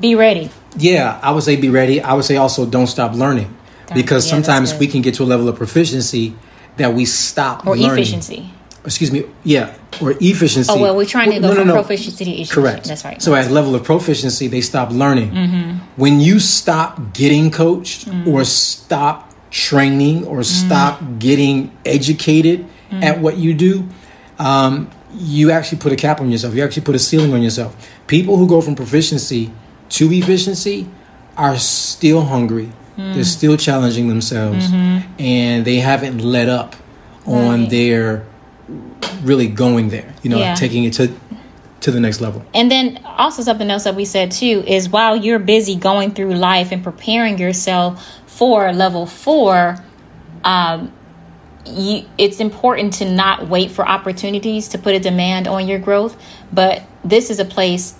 be 0.00 0.14
ready 0.14 0.50
yeah 0.78 1.20
i 1.22 1.30
would 1.30 1.42
say 1.42 1.56
be 1.56 1.68
ready 1.68 2.00
i 2.00 2.14
would 2.14 2.24
say 2.24 2.36
also 2.36 2.64
don't 2.64 2.86
stop 2.86 3.12
learning 3.12 3.54
don't, 3.86 3.94
because 3.94 4.26
yeah, 4.26 4.30
sometimes 4.30 4.74
we 4.74 4.86
can 4.86 5.02
get 5.02 5.14
to 5.14 5.22
a 5.22 5.24
level 5.24 5.46
of 5.48 5.56
proficiency 5.56 6.34
that 6.78 6.94
we 6.94 7.04
stop 7.04 7.66
or 7.66 7.76
learning. 7.76 7.98
efficiency 7.98 8.50
excuse 8.84 9.12
me 9.12 9.24
yeah 9.44 9.76
or 10.00 10.14
efficiency 10.20 10.72
oh 10.72 10.80
well 10.80 10.96
we're 10.96 11.04
trying 11.04 11.30
to 11.30 11.38
go 11.38 11.48
no, 11.48 11.54
from 11.54 11.68
no, 11.68 11.74
no. 11.74 11.80
proficiency 11.82 12.24
to 12.24 12.30
efficiency 12.30 12.54
correct 12.54 12.84
that's 12.86 13.04
right 13.04 13.20
so 13.20 13.34
at 13.34 13.50
level 13.50 13.74
of 13.74 13.84
proficiency 13.84 14.48
they 14.48 14.60
stop 14.60 14.90
learning 14.90 15.30
mm-hmm. 15.30 15.76
when 15.96 16.18
you 16.20 16.40
stop 16.40 17.12
getting 17.12 17.50
coached 17.50 18.06
mm-hmm. 18.06 18.28
or 18.28 18.44
stop 18.44 19.30
training 19.50 20.26
or 20.26 20.42
stop 20.42 21.00
mm. 21.00 21.18
getting 21.18 21.76
educated 21.84 22.66
mm. 22.90 23.02
at 23.02 23.20
what 23.20 23.36
you 23.36 23.52
do, 23.52 23.88
um, 24.38 24.90
you 25.14 25.50
actually 25.50 25.78
put 25.78 25.92
a 25.92 25.96
cap 25.96 26.20
on 26.20 26.30
yourself. 26.30 26.54
You 26.54 26.64
actually 26.64 26.82
put 26.82 26.94
a 26.94 26.98
ceiling 26.98 27.34
on 27.34 27.42
yourself. 27.42 27.90
People 28.06 28.36
who 28.36 28.48
go 28.48 28.60
from 28.60 28.74
proficiency 28.74 29.52
to 29.90 30.12
efficiency 30.12 30.88
are 31.36 31.56
still 31.56 32.22
hungry. 32.22 32.72
Mm. 32.96 33.14
They're 33.14 33.24
still 33.24 33.56
challenging 33.56 34.08
themselves, 34.08 34.68
mm-hmm. 34.68 35.20
and 35.20 35.64
they 35.64 35.76
haven't 35.76 36.18
let 36.18 36.48
up 36.48 36.76
on 37.26 37.62
right. 37.62 37.70
their 37.70 38.26
really 39.22 39.48
going 39.48 39.88
there. 39.88 40.14
You 40.22 40.30
know, 40.30 40.38
yeah. 40.38 40.54
taking 40.54 40.84
it 40.84 40.92
to 40.94 41.14
to 41.80 41.90
the 41.90 42.00
next 42.00 42.20
level. 42.20 42.44
And 42.54 42.70
then 42.70 43.00
also 43.04 43.42
something 43.42 43.70
else 43.70 43.84
that 43.84 43.94
we 43.94 44.04
said 44.04 44.30
too 44.30 44.62
is 44.66 44.88
while 44.88 45.16
you're 45.16 45.38
busy 45.38 45.76
going 45.76 46.12
through 46.12 46.34
life 46.34 46.72
and 46.72 46.84
preparing 46.84 47.38
yourself 47.38 48.06
for 48.26 48.72
level 48.72 49.06
four, 49.06 49.82
um, 50.44 50.92
you, 51.66 52.04
it's 52.18 52.40
important 52.40 52.94
to 52.94 53.10
not 53.10 53.48
wait 53.48 53.70
for 53.70 53.86
opportunities 53.86 54.68
to 54.68 54.78
put 54.78 54.94
a 54.94 55.00
demand 55.00 55.48
on 55.48 55.68
your 55.68 55.78
growth. 55.78 56.20
But 56.52 56.82
this 57.04 57.30
is 57.30 57.38
a 57.38 57.44
place, 57.44 57.94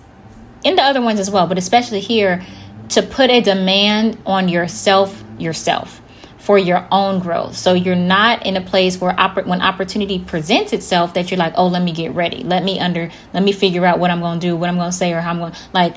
in 0.65 0.77
the 0.77 0.83
other 0.83 1.01
ones 1.01 1.21
as 1.21 1.31
well, 1.31 1.47
but 1.47 1.59
especially 1.59 2.01
here, 2.01 2.45
to 2.91 3.03
put 3.03 3.31
a 3.31 3.41
demand 3.41 4.19
on 4.27 4.49
yourself 4.49 5.25
yourself 5.39 6.03
for 6.41 6.59
your 6.59 6.87
own 6.91 7.21
growth. 7.21 7.57
So 7.57 7.75
you're 7.75 7.95
not 7.95 8.47
in 8.47 8.57
a 8.57 8.63
place 8.63 9.01
where 9.01 9.13
oppor- 9.13 9.47
when 9.47 9.61
opportunity 9.61 10.19
presents 10.19 10.73
itself 10.73 11.15
that 11.15 11.31
you're 11.31 11.39
like, 11.39 11.53
"Oh, 11.57 11.69
let 11.69 11.83
me 11.83 11.93
get 11.93 12.15
ready. 12.15 12.43
Let 12.43 12.65
me 12.65 12.81
under 12.81 13.11
let 13.33 13.43
me 13.43 13.53
figure 13.53 13.85
out 13.85 13.99
what 13.99 14.11
I'm 14.11 14.21
going 14.21 14.41
to 14.41 14.47
do, 14.47 14.57
what 14.57 14.69
I'm 14.69 14.77
going 14.77 14.91
to 14.91 14.97
say 14.97 15.13
or 15.13 15.21
how 15.21 15.31
I'm 15.31 15.39
going." 15.39 15.53
Like 15.73 15.97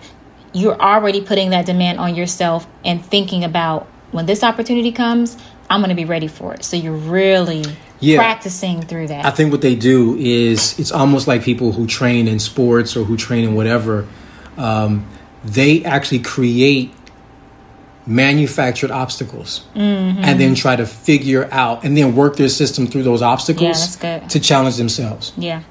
you're 0.54 0.80
already 0.80 1.22
putting 1.22 1.50
that 1.50 1.66
demand 1.66 2.00
on 2.00 2.16
yourself 2.16 2.68
and 2.86 3.04
thinking 3.04 3.44
about 3.44 3.88
when 4.12 4.26
this 4.28 4.44
opportunity 4.44 4.92
comes, 4.92 5.36
I'm 5.70 5.80
going 5.80 5.90
to 5.90 5.96
be 5.96 6.06
ready 6.06 6.28
for 6.28 6.54
it. 6.54 6.64
So 6.64 6.78
you're 6.78 6.94
really 6.94 7.66
yeah. 8.00 8.18
practicing 8.18 8.82
through 8.82 9.08
that. 9.08 9.26
I 9.26 9.32
think 9.32 9.52
what 9.52 9.62
they 9.62 9.76
do 9.76 10.16
is 10.18 10.78
it's 10.78 10.92
almost 10.92 11.28
like 11.28 11.42
people 11.42 11.72
who 11.72 11.88
train 11.88 12.28
in 12.28 12.38
sports 12.38 12.96
or 12.96 13.06
who 13.06 13.18
train 13.18 13.44
in 13.44 13.56
whatever. 13.56 14.08
Um, 14.58 15.08
they 15.44 15.84
actually 15.84 16.20
create 16.20 16.94
manufactured 18.06 18.92
obstacles 18.92 19.66
mm-hmm. 19.74 20.24
and 20.24 20.40
then 20.40 20.56
try 20.56 20.76
to 20.76 20.86
figure 20.86 21.48
out 21.52 21.86
and 21.86 21.96
then 21.98 22.16
work 22.16 22.36
their 22.36 22.50
system 22.50 22.86
through 22.86 23.04
those 23.04 23.22
obstacles 23.22 24.02
yeah, 24.04 24.20
to 24.28 24.40
challenge 24.40 24.78
themselves. 24.78 25.32
Yeah. 25.38 25.64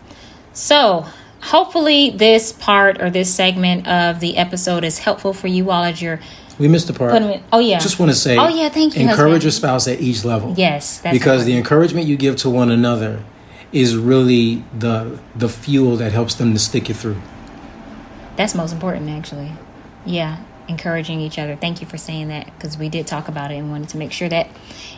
So 0.54 1.06
hopefully 1.40 2.10
this 2.10 2.52
part 2.52 3.02
or 3.02 3.10
this 3.10 3.32
segment 3.34 3.86
of 3.86 4.20
the 4.20 4.36
episode 4.36 4.84
is 4.84 4.98
helpful 4.98 5.32
for 5.32 5.48
you 5.48 5.70
all 5.70 5.84
as 5.84 6.00
you're 6.00 6.20
we 6.58 6.68
missed 6.68 6.86
the 6.86 6.92
part. 6.92 7.12
oh 7.52 7.58
yeah. 7.58 7.78
Just 7.78 7.98
want 7.98 8.12
to 8.12 8.16
say. 8.16 8.36
Oh 8.36 8.48
yeah, 8.48 8.68
thank 8.68 8.94
you. 8.94 9.02
Encourage 9.02 9.18
husband. 9.18 9.42
your 9.42 9.50
spouse 9.52 9.88
at 9.88 10.00
each 10.00 10.24
level. 10.24 10.54
Yes, 10.56 11.00
because 11.00 11.14
important. 11.14 11.46
the 11.46 11.56
encouragement 11.56 12.06
you 12.06 12.16
give 12.16 12.36
to 12.36 12.50
one 12.50 12.70
another 12.70 13.24
is 13.72 13.96
really 13.96 14.62
the 14.78 15.18
the 15.34 15.48
fuel 15.48 15.96
that 15.96 16.12
helps 16.12 16.34
them 16.34 16.52
to 16.52 16.58
stick 16.58 16.90
it 16.90 16.94
through. 16.94 17.20
That's 18.36 18.54
most 18.54 18.72
important, 18.72 19.10
actually. 19.10 19.52
Yeah, 20.04 20.42
encouraging 20.72 21.20
each 21.20 21.38
other. 21.38 21.54
Thank 21.54 21.80
you 21.80 21.86
for 21.86 21.96
saying 21.96 22.28
that 22.28 22.46
because 22.46 22.76
we 22.76 22.88
did 22.88 23.06
talk 23.06 23.28
about 23.28 23.52
it 23.52 23.56
and 23.56 23.70
wanted 23.70 23.90
to 23.90 23.98
make 23.98 24.12
sure 24.12 24.28
that 24.28 24.48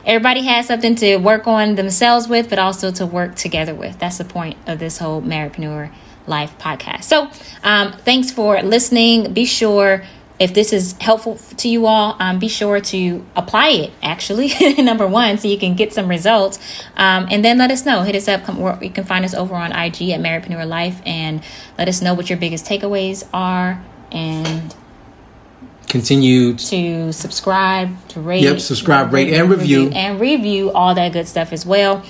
everybody 0.07 0.43
has 0.43 0.67
something 0.67 0.95
to 0.97 1.17
work 1.17 1.47
on 1.47 1.75
themselves 1.75 2.29
with, 2.29 2.49
but 2.49 2.59
also 2.59 2.91
to 2.93 3.05
work 3.05 3.35
together 3.35 3.75
with. 3.75 3.99
That's 3.99 4.19
the 4.19 4.25
point 4.25 4.57
of 4.67 4.79
this 4.79 4.99
whole 4.99 5.21
Marriedpreneur 5.21 5.91
Life 6.27 6.57
podcast. 6.59 7.05
So, 7.05 7.31
um, 7.63 7.93
thanks 7.93 8.31
for 8.31 8.63
listening. 8.63 9.35
Be 9.35 9.45
sure 9.45 10.05
if 10.39 10.53
this 10.53 10.73
is 10.73 10.95
helpful 11.01 11.37
to 11.59 11.69
you 11.69 11.87
all, 11.87 12.17
um, 12.19 12.39
be 12.39 12.49
sure 12.49 12.81
to 12.81 13.25
apply 13.37 13.69
it 13.69 13.93
actually, 14.03 14.53
number 14.83 15.07
one, 15.07 15.39
so 15.39 15.47
you 15.47 15.59
can 15.59 15.75
get 15.75 15.93
some 15.93 16.09
results. 16.09 16.59
Um, 16.97 17.29
and 17.31 17.45
then 17.45 17.59
let 17.59 17.71
us 17.71 17.85
know. 17.85 18.03
Hit 18.03 18.17
us 18.17 18.27
up. 18.27 18.45
Come, 18.45 18.83
you 18.83 18.91
can 18.91 19.05
find 19.05 19.25
us 19.25 19.35
over 19.35 19.55
on 19.55 19.71
IG 19.71 20.11
at 20.11 20.21
Marriedpreneur 20.21 20.67
Life 20.67 21.01
and 21.07 21.43
let 21.79 21.89
us 21.89 22.03
know 22.03 22.15
what 22.15 22.31
your 22.31 22.39
biggest 22.39 22.65
takeaways 22.65 23.29
are 23.33 23.83
and 24.11 24.75
continue 25.95 26.55
to 26.55 27.13
subscribe, 27.13 28.09
to 28.09 28.21
rate. 28.21 28.43
Yep, 28.43 28.59
subscribe, 28.59 29.13
rate, 29.13 29.33
and 29.33 29.49
review. 29.49 29.91
And 29.91 30.19
review 30.19 30.73
all 30.73 30.93
that 30.97 31.13
good 31.13 31.29
stuff 31.29 31.53
as 31.53 31.65
well. 31.65 32.05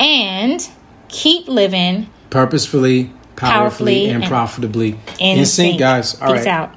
And 0.00 0.68
keep 1.06 1.46
living 1.46 2.10
purposefully, 2.30 3.12
powerfully, 3.36 3.36
powerfully 3.36 4.06
and, 4.06 4.24
and, 4.24 4.28
profitably 4.28 4.98
in, 5.20 5.38
in 5.38 5.46
sync, 5.46 5.78
guys. 5.78 6.20
All 6.20 6.32
Peace 6.32 6.44
right. 6.44 6.48
out. 6.48 6.74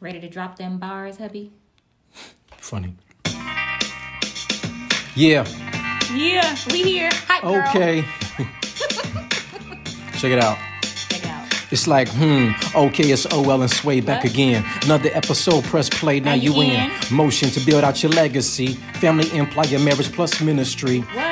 Ready 0.00 0.20
to 0.20 0.28
drop 0.28 0.56
them 0.56 0.78
bars, 0.78 1.16
hubby? 1.16 1.50
Funny. 2.58 2.94
Yeah. 5.16 5.48
Yeah, 6.14 6.56
we 6.70 6.84
here. 6.84 7.10
Hi, 7.26 7.70
Okay. 7.70 8.04
Check 10.20 10.30
it 10.30 10.38
out. 10.38 10.56
It's 11.72 11.86
like, 11.86 12.08
hmm, 12.10 12.50
okay, 12.76 13.10
it's 13.10 13.24
OL 13.32 13.62
and 13.62 13.70
Sway 13.70 14.02
back 14.02 14.24
again. 14.24 14.62
Another 14.84 15.08
episode, 15.14 15.64
press 15.64 15.88
play, 15.88 16.20
now 16.20 16.34
you 16.34 16.52
in. 16.60 16.90
Motion 17.10 17.48
to 17.48 17.60
build 17.64 17.82
out 17.82 18.02
your 18.02 18.12
legacy. 18.12 18.74
Family, 19.00 19.34
employer, 19.36 19.78
marriage 19.78 20.12
plus 20.12 20.42
ministry. 20.42 21.00
What? 21.00 21.31